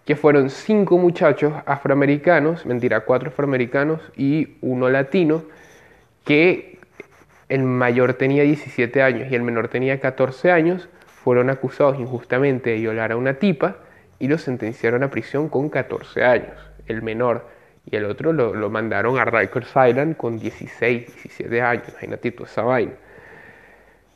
que 0.04 0.16
fueron 0.16 0.50
cinco 0.50 0.98
muchachos 0.98 1.52
afroamericanos, 1.66 2.64
mentira, 2.66 3.00
cuatro 3.00 3.28
afroamericanos 3.28 4.00
y 4.16 4.56
uno 4.60 4.88
latino, 4.88 5.42
que 6.24 6.77
el 7.48 7.62
mayor 7.62 8.14
tenía 8.14 8.42
17 8.42 9.02
años 9.02 9.30
y 9.30 9.34
el 9.34 9.42
menor 9.42 9.68
tenía 9.68 10.00
14 10.00 10.50
años, 10.50 10.88
fueron 11.06 11.50
acusados 11.50 11.98
injustamente 11.98 12.70
de 12.70 12.76
violar 12.76 13.12
a 13.12 13.16
una 13.16 13.34
tipa 13.34 13.76
y 14.18 14.28
los 14.28 14.42
sentenciaron 14.42 15.02
a 15.02 15.10
prisión 15.10 15.48
con 15.48 15.68
14 15.68 16.24
años, 16.24 16.54
el 16.86 17.02
menor. 17.02 17.46
Y 17.90 17.96
el 17.96 18.04
otro 18.04 18.34
lo, 18.34 18.68
mandaron 18.68 19.18
a 19.18 19.24
Rikers 19.24 19.70
Island 19.70 20.16
con 20.16 20.38
16, 20.38 21.06
17 21.06 21.62
años. 21.62 21.88
Imagínate 21.88 22.30
toda 22.32 22.48
esa 22.48 22.62
vaina. 22.62 22.92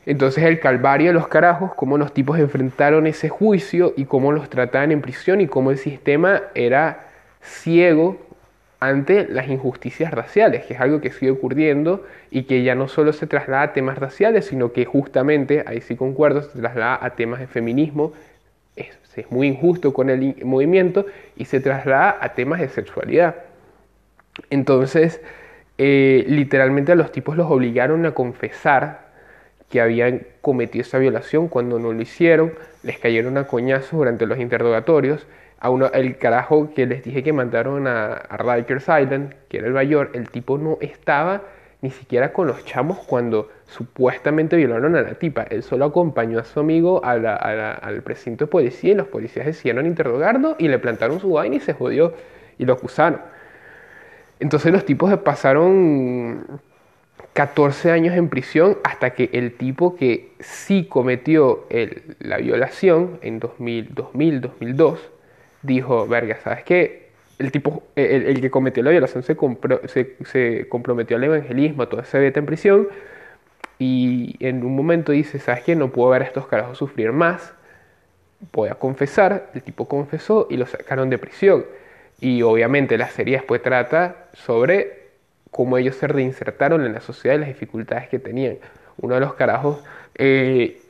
Entonces 0.05 0.45
el 0.45 0.61
calvario 0.61 1.09
de 1.09 1.15
los 1.15 1.29
carajos, 1.29 1.73
cómo 1.75 1.97
los 1.97 2.13
tipos 2.13 2.39
enfrentaron 2.39 3.07
ese 3.07 3.29
juicio 3.29 3.95
y 3.97 4.05
cómo 4.05 4.33
los 4.33 4.51
trataban 4.51 4.93
en 4.93 5.01
prisión 5.01 5.41
y 5.41 5.47
cómo 5.47 5.71
el 5.71 5.79
sistema 5.79 6.43
era 6.55 7.09
ciego 7.41 8.19
ante 8.83 9.29
las 9.29 9.49
injusticias 9.49 10.13
raciales, 10.13 10.65
que 10.65 10.75
es 10.75 10.81
algo 10.81 11.01
que 11.01 11.13
sigue 11.13 11.31
ocurriendo 11.31 12.05
y 12.33 12.45
que 12.45 12.65
ya 12.65 12.75
no 12.75 12.89
solo 12.89 13.13
se 13.13 13.29
traslada 13.29 13.63
a 13.63 13.73
temas 13.73 13.97
raciales, 13.97 14.47
sino 14.47 14.73
que 14.73 14.85
justamente, 14.85 15.63
ahí 15.67 15.81
sí 15.81 15.95
concuerdo, 15.95 16.43
se 16.43 16.59
traslada 16.59 16.99
a 17.01 17.11
temas 17.11 17.39
de 17.39 17.47
feminismo, 17.47 18.13
es, 18.75 18.99
es 19.17 19.31
muy 19.31 19.47
injusto 19.47 19.93
con 19.93 20.11
el 20.11 20.35
movimiento 20.45 21.07
y 21.37 21.45
se 21.45 21.61
traslada 21.61 22.19
a 22.21 22.35
temas 22.35 22.59
de 22.59 22.69
sexualidad. 22.69 23.37
Entonces, 24.51 25.21
eh, 25.79 26.25
literalmente 26.27 26.91
a 26.91 26.97
los 26.97 27.13
tipos 27.13 27.37
los 27.37 27.49
obligaron 27.49 28.05
a 28.05 28.13
confesar 28.13 29.13
que 29.71 29.81
habían 29.81 30.27
cometido 30.41 30.83
esa 30.83 30.99
violación 30.99 31.47
cuando 31.47 31.79
no 31.79 31.93
lo 31.93 32.03
hicieron, 32.03 32.53
les 32.83 32.99
cayeron 32.99 33.39
a 33.39 33.47
coñazos 33.47 33.93
durante 33.93 34.27
los 34.27 34.41
interrogatorios, 34.41 35.25
el 35.93 36.19
carajo 36.19 36.73
que 36.75 36.87
les 36.87 37.05
dije 37.05 37.23
que 37.23 37.33
mandaron 37.33 37.87
a, 37.87 38.15
a 38.15 38.37
Rikers 38.37 38.85
Island, 38.85 39.35
que 39.49 39.59
era 39.59 39.67
el 39.67 39.73
mayor, 39.73 40.11
el 40.15 40.29
tipo 40.31 40.59
no 40.59 40.79
estaba 40.81 41.43
ni 41.83 41.91
siquiera 41.91 42.33
con 42.33 42.47
los 42.47 42.65
chamos 42.65 42.99
cuando 42.99 43.51
supuestamente 43.67 44.57
violaron 44.57 44.95
a 44.95 45.03
la 45.03 45.15
tipa. 45.15 45.43
Él 45.43 45.65
solo 45.65 45.85
acompañó 45.85 46.39
a 46.39 46.45
su 46.45 46.61
amigo 46.61 47.05
al 47.05 48.03
precinto 48.05 48.47
de 48.47 48.51
policía 48.51 48.93
y 48.93 48.95
los 48.95 49.09
policías 49.09 49.45
decidieron 49.45 49.87
interrogarlo 49.87 50.55
y 50.59 50.69
le 50.69 50.79
plantaron 50.79 51.21
su 51.21 51.33
vaina 51.33 51.57
y 51.57 51.61
se 51.61 51.75
jodió 51.75 52.15
y 52.57 52.65
lo 52.65 52.75
acusaron. 52.75 53.21
Entonces 54.39 54.73
los 54.73 54.85
tipos 54.85 55.13
pasaron 55.19 56.61
14 57.33 57.91
años 57.91 58.17
en 58.17 58.29
prisión 58.29 58.79
hasta 58.85 59.11
que 59.11 59.31
el 59.33 59.55
tipo 59.55 59.97
que 59.97 60.33
sí 60.39 60.87
cometió 60.89 61.67
la 62.21 62.37
violación 62.37 63.19
en 63.23 63.41
2000, 63.41 63.93
2000, 63.93 64.41
2002 64.41 65.12
dijo, 65.63 66.07
verga, 66.07 66.39
¿sabes 66.43 66.65
qué? 66.65 67.11
El 67.39 67.51
tipo, 67.51 67.83
el, 67.97 68.41
que 68.41 68.51
cometió 68.51 68.83
la 68.83 68.91
violación 68.91 69.23
se, 69.23 69.37
se, 70.25 70.69
comprometió 70.69 71.17
al 71.17 71.25
evangelismo, 71.25 71.89
todo 71.89 72.05
se 72.05 72.19
vete 72.19 72.39
en 72.39 72.47
prisión 72.47 72.89
y 73.79 74.37
en 74.39 74.65
un 74.65 74.77
momento 74.77 75.13
dice, 75.13 75.39
¿sabes 75.39 75.65
qué? 75.65 75.75
No 75.75 75.91
puedo 75.91 76.11
ver 76.11 76.23
a 76.23 76.27
estos 76.27 76.47
carajos 76.47 76.79
sufrir 76.79 77.11
más, 77.13 77.53
voy 78.53 78.69
a 78.69 78.75
confesar, 78.75 79.51
el 79.55 79.63
tipo 79.63 79.89
confesó 79.89 80.47
y 80.51 80.57
lo 80.57 80.67
sacaron 80.67 81.11
de 81.11 81.19
prisión. 81.19 81.65
Y 82.21 82.43
obviamente 82.43 82.97
la 82.99 83.09
serie 83.09 83.39
después 83.39 83.63
trata 83.63 84.29
sobre 84.35 85.03
cómo 85.51 85.79
ellos 85.79 85.97
se 85.97 86.07
reinsertaron 86.07 86.85
en 86.85 86.93
la 86.93 87.01
sociedad 87.01 87.37
y 87.37 87.41
las 87.41 87.49
dificultades 87.49 88.09
que 88.09 88.19
tenían. 88.19 88.59
Uno 88.99 89.15
de 89.15 89.21
los 89.21 89.35
carajos 89.35 89.83
eh, 90.15 90.81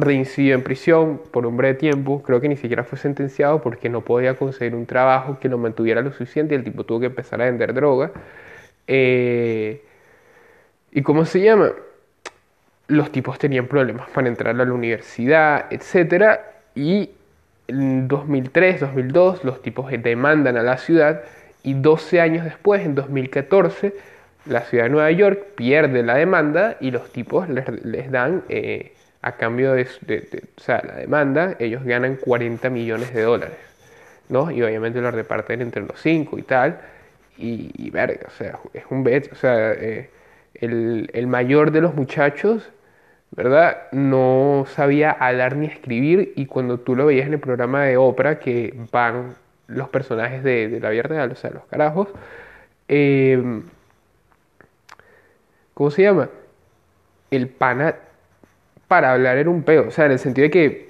reincidió 0.00 0.54
en 0.54 0.62
prisión 0.62 1.20
por 1.30 1.46
un 1.46 1.56
breve 1.56 1.74
tiempo, 1.74 2.22
creo 2.22 2.40
que 2.40 2.48
ni 2.48 2.56
siquiera 2.56 2.84
fue 2.84 2.98
sentenciado 2.98 3.60
porque 3.62 3.88
no 3.88 4.02
podía 4.02 4.34
conseguir 4.34 4.74
un 4.74 4.86
trabajo 4.86 5.38
que 5.40 5.48
lo 5.48 5.58
mantuviera 5.58 6.00
lo 6.02 6.12
suficiente 6.12 6.54
y 6.54 6.58
el 6.58 6.64
tipo 6.64 6.84
tuvo 6.84 7.00
que 7.00 7.06
empezar 7.06 7.40
a 7.42 7.46
vender 7.46 7.74
droga. 7.74 8.12
Eh, 8.86 9.82
¿Y 10.92 11.02
cómo 11.02 11.24
se 11.24 11.40
llama? 11.40 11.72
Los 12.88 13.12
tipos 13.12 13.38
tenían 13.38 13.66
problemas 13.66 14.10
para 14.10 14.28
entrar 14.28 14.60
a 14.60 14.64
la 14.64 14.72
universidad, 14.72 15.66
etc. 15.70 16.40
Y 16.74 17.10
en 17.68 18.08
2003, 18.08 18.80
2002, 18.80 19.44
los 19.44 19.62
tipos 19.62 19.90
demandan 19.90 20.56
a 20.56 20.62
la 20.62 20.76
ciudad 20.78 21.22
y 21.62 21.74
12 21.74 22.20
años 22.20 22.44
después, 22.44 22.84
en 22.84 22.94
2014, 22.94 23.94
la 24.46 24.62
ciudad 24.62 24.84
de 24.84 24.90
Nueva 24.90 25.10
York 25.10 25.46
pierde 25.54 26.02
la 26.02 26.16
demanda 26.16 26.76
y 26.80 26.90
los 26.90 27.10
tipos 27.12 27.48
les, 27.48 28.10
dan, 28.10 28.42
eh, 28.48 28.92
a 29.22 29.32
cambio 29.32 29.72
de, 29.72 29.86
la 30.66 30.94
demanda, 30.96 31.56
ellos 31.58 31.84
ganan 31.84 32.16
40 32.16 32.70
millones 32.70 33.12
de 33.12 33.22
dólares, 33.22 33.58
¿no? 34.28 34.50
Y 34.50 34.62
obviamente 34.62 35.00
lo 35.00 35.10
reparten 35.10 35.60
entre 35.60 35.82
los 35.82 36.00
cinco 36.00 36.38
y 36.38 36.42
tal. 36.42 36.80
Y, 37.36 37.88
verga, 37.90 38.26
o 38.26 38.30
sea, 38.32 38.58
es 38.74 38.84
un 38.90 39.02
bet, 39.02 39.32
o 39.32 39.34
sea, 39.34 39.72
eh, 39.72 40.10
el, 40.54 41.08
el 41.14 41.26
mayor 41.26 41.70
de 41.70 41.80
los 41.80 41.94
muchachos, 41.94 42.70
¿verdad? 43.30 43.90
No 43.92 44.66
sabía 44.74 45.10
hablar 45.10 45.56
ni 45.56 45.66
escribir 45.66 46.34
y 46.36 46.46
cuando 46.46 46.80
tú 46.80 46.96
lo 46.96 47.06
veías 47.06 47.26
en 47.26 47.34
el 47.34 47.40
programa 47.40 47.84
de 47.84 47.96
Oprah 47.96 48.38
que 48.38 48.74
van 48.92 49.36
los 49.70 49.88
personajes 49.88 50.42
de, 50.42 50.78
la 50.80 50.90
vida 50.90 51.02
real, 51.02 51.32
o 51.32 51.36
sea, 51.36 51.50
los 51.50 51.64
carajos. 51.64 52.08
Em, 52.88 53.62
¿Cómo 55.74 55.90
se 55.90 56.02
llama? 56.02 56.28
El 57.30 57.48
pana 57.48 57.94
para 58.90 59.12
hablar 59.12 59.38
era 59.38 59.48
un 59.48 59.62
peo, 59.62 59.86
o 59.86 59.90
sea, 59.92 60.06
en 60.06 60.10
el 60.10 60.18
sentido 60.18 60.46
de 60.46 60.50
que, 60.50 60.88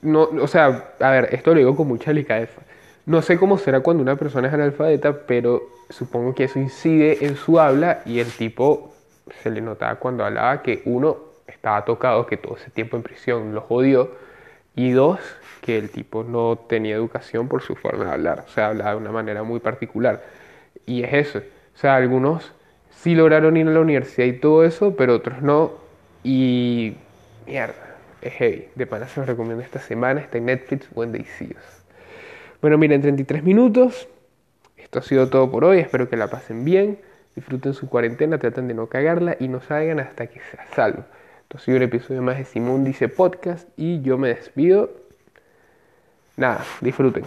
no, 0.00 0.22
o 0.22 0.46
sea, 0.46 0.94
a 0.98 1.10
ver, 1.10 1.28
esto 1.30 1.50
lo 1.52 1.58
digo 1.58 1.76
con 1.76 1.86
mucha 1.86 2.10
delicadeza. 2.10 2.62
No 3.04 3.20
sé 3.20 3.36
cómo 3.36 3.58
será 3.58 3.80
cuando 3.80 4.02
una 4.02 4.16
persona 4.16 4.48
es 4.48 4.54
analfabeta, 4.54 5.26
pero 5.26 5.68
supongo 5.90 6.34
que 6.34 6.44
eso 6.44 6.58
incide 6.58 7.26
en 7.26 7.36
su 7.36 7.60
habla 7.60 8.00
y 8.06 8.20
el 8.20 8.32
tipo 8.32 8.94
se 9.42 9.50
le 9.50 9.60
notaba 9.60 9.96
cuando 9.96 10.24
hablaba 10.24 10.62
que 10.62 10.80
uno 10.86 11.18
estaba 11.46 11.84
tocado, 11.84 12.24
que 12.24 12.38
todo 12.38 12.56
ese 12.56 12.70
tiempo 12.70 12.96
en 12.96 13.02
prisión 13.02 13.54
lo 13.54 13.60
jodió, 13.60 14.12
y 14.74 14.92
dos, 14.92 15.20
que 15.60 15.76
el 15.76 15.90
tipo 15.90 16.24
no 16.24 16.56
tenía 16.66 16.94
educación 16.94 17.46
por 17.46 17.60
su 17.60 17.76
forma 17.76 18.06
de 18.06 18.12
hablar, 18.12 18.44
o 18.48 18.50
sea, 18.50 18.68
hablaba 18.68 18.92
de 18.92 18.96
una 18.96 19.12
manera 19.12 19.42
muy 19.42 19.60
particular. 19.60 20.24
Y 20.86 21.02
es 21.02 21.12
eso, 21.12 21.38
o 21.40 21.78
sea, 21.78 21.96
algunos 21.96 22.52
sí 22.90 23.14
lograron 23.14 23.54
ir 23.58 23.68
a 23.68 23.70
la 23.72 23.80
universidad 23.80 24.26
y 24.26 24.32
todo 24.32 24.64
eso, 24.64 24.96
pero 24.96 25.16
otros 25.16 25.42
no. 25.42 25.84
Y 26.26 26.96
mierda, 27.46 27.94
es 28.20 28.32
heavy. 28.32 28.66
De 28.74 28.84
pana 28.84 29.06
se 29.06 29.20
los 29.20 29.28
recomiendo 29.28 29.62
esta 29.62 29.78
semana, 29.78 30.20
está 30.20 30.38
en 30.38 30.46
Netflix, 30.46 30.88
When 30.92 31.12
They 31.12 31.24
Bueno, 32.60 32.78
miren, 32.78 33.00
33 33.00 33.44
minutos. 33.44 34.08
Esto 34.76 34.98
ha 34.98 35.02
sido 35.02 35.30
todo 35.30 35.48
por 35.52 35.64
hoy, 35.64 35.78
espero 35.78 36.08
que 36.08 36.16
la 36.16 36.26
pasen 36.26 36.64
bien, 36.64 36.98
disfruten 37.36 37.74
su 37.74 37.88
cuarentena, 37.88 38.38
traten 38.38 38.66
de 38.66 38.74
no 38.74 38.88
cagarla 38.88 39.36
y 39.38 39.46
no 39.46 39.60
salgan 39.60 40.00
hasta 40.00 40.26
que 40.26 40.40
sea 40.50 40.66
salvo. 40.74 41.04
Esto 41.42 41.58
ha 41.58 41.60
sido 41.60 41.80
episodio 41.80 42.22
más 42.22 42.38
de 42.38 42.44
Simón 42.44 42.82
Dice 42.82 43.08
Podcast 43.08 43.68
y 43.76 44.02
yo 44.02 44.18
me 44.18 44.26
despido. 44.26 44.90
Nada, 46.36 46.64
disfruten. 46.80 47.22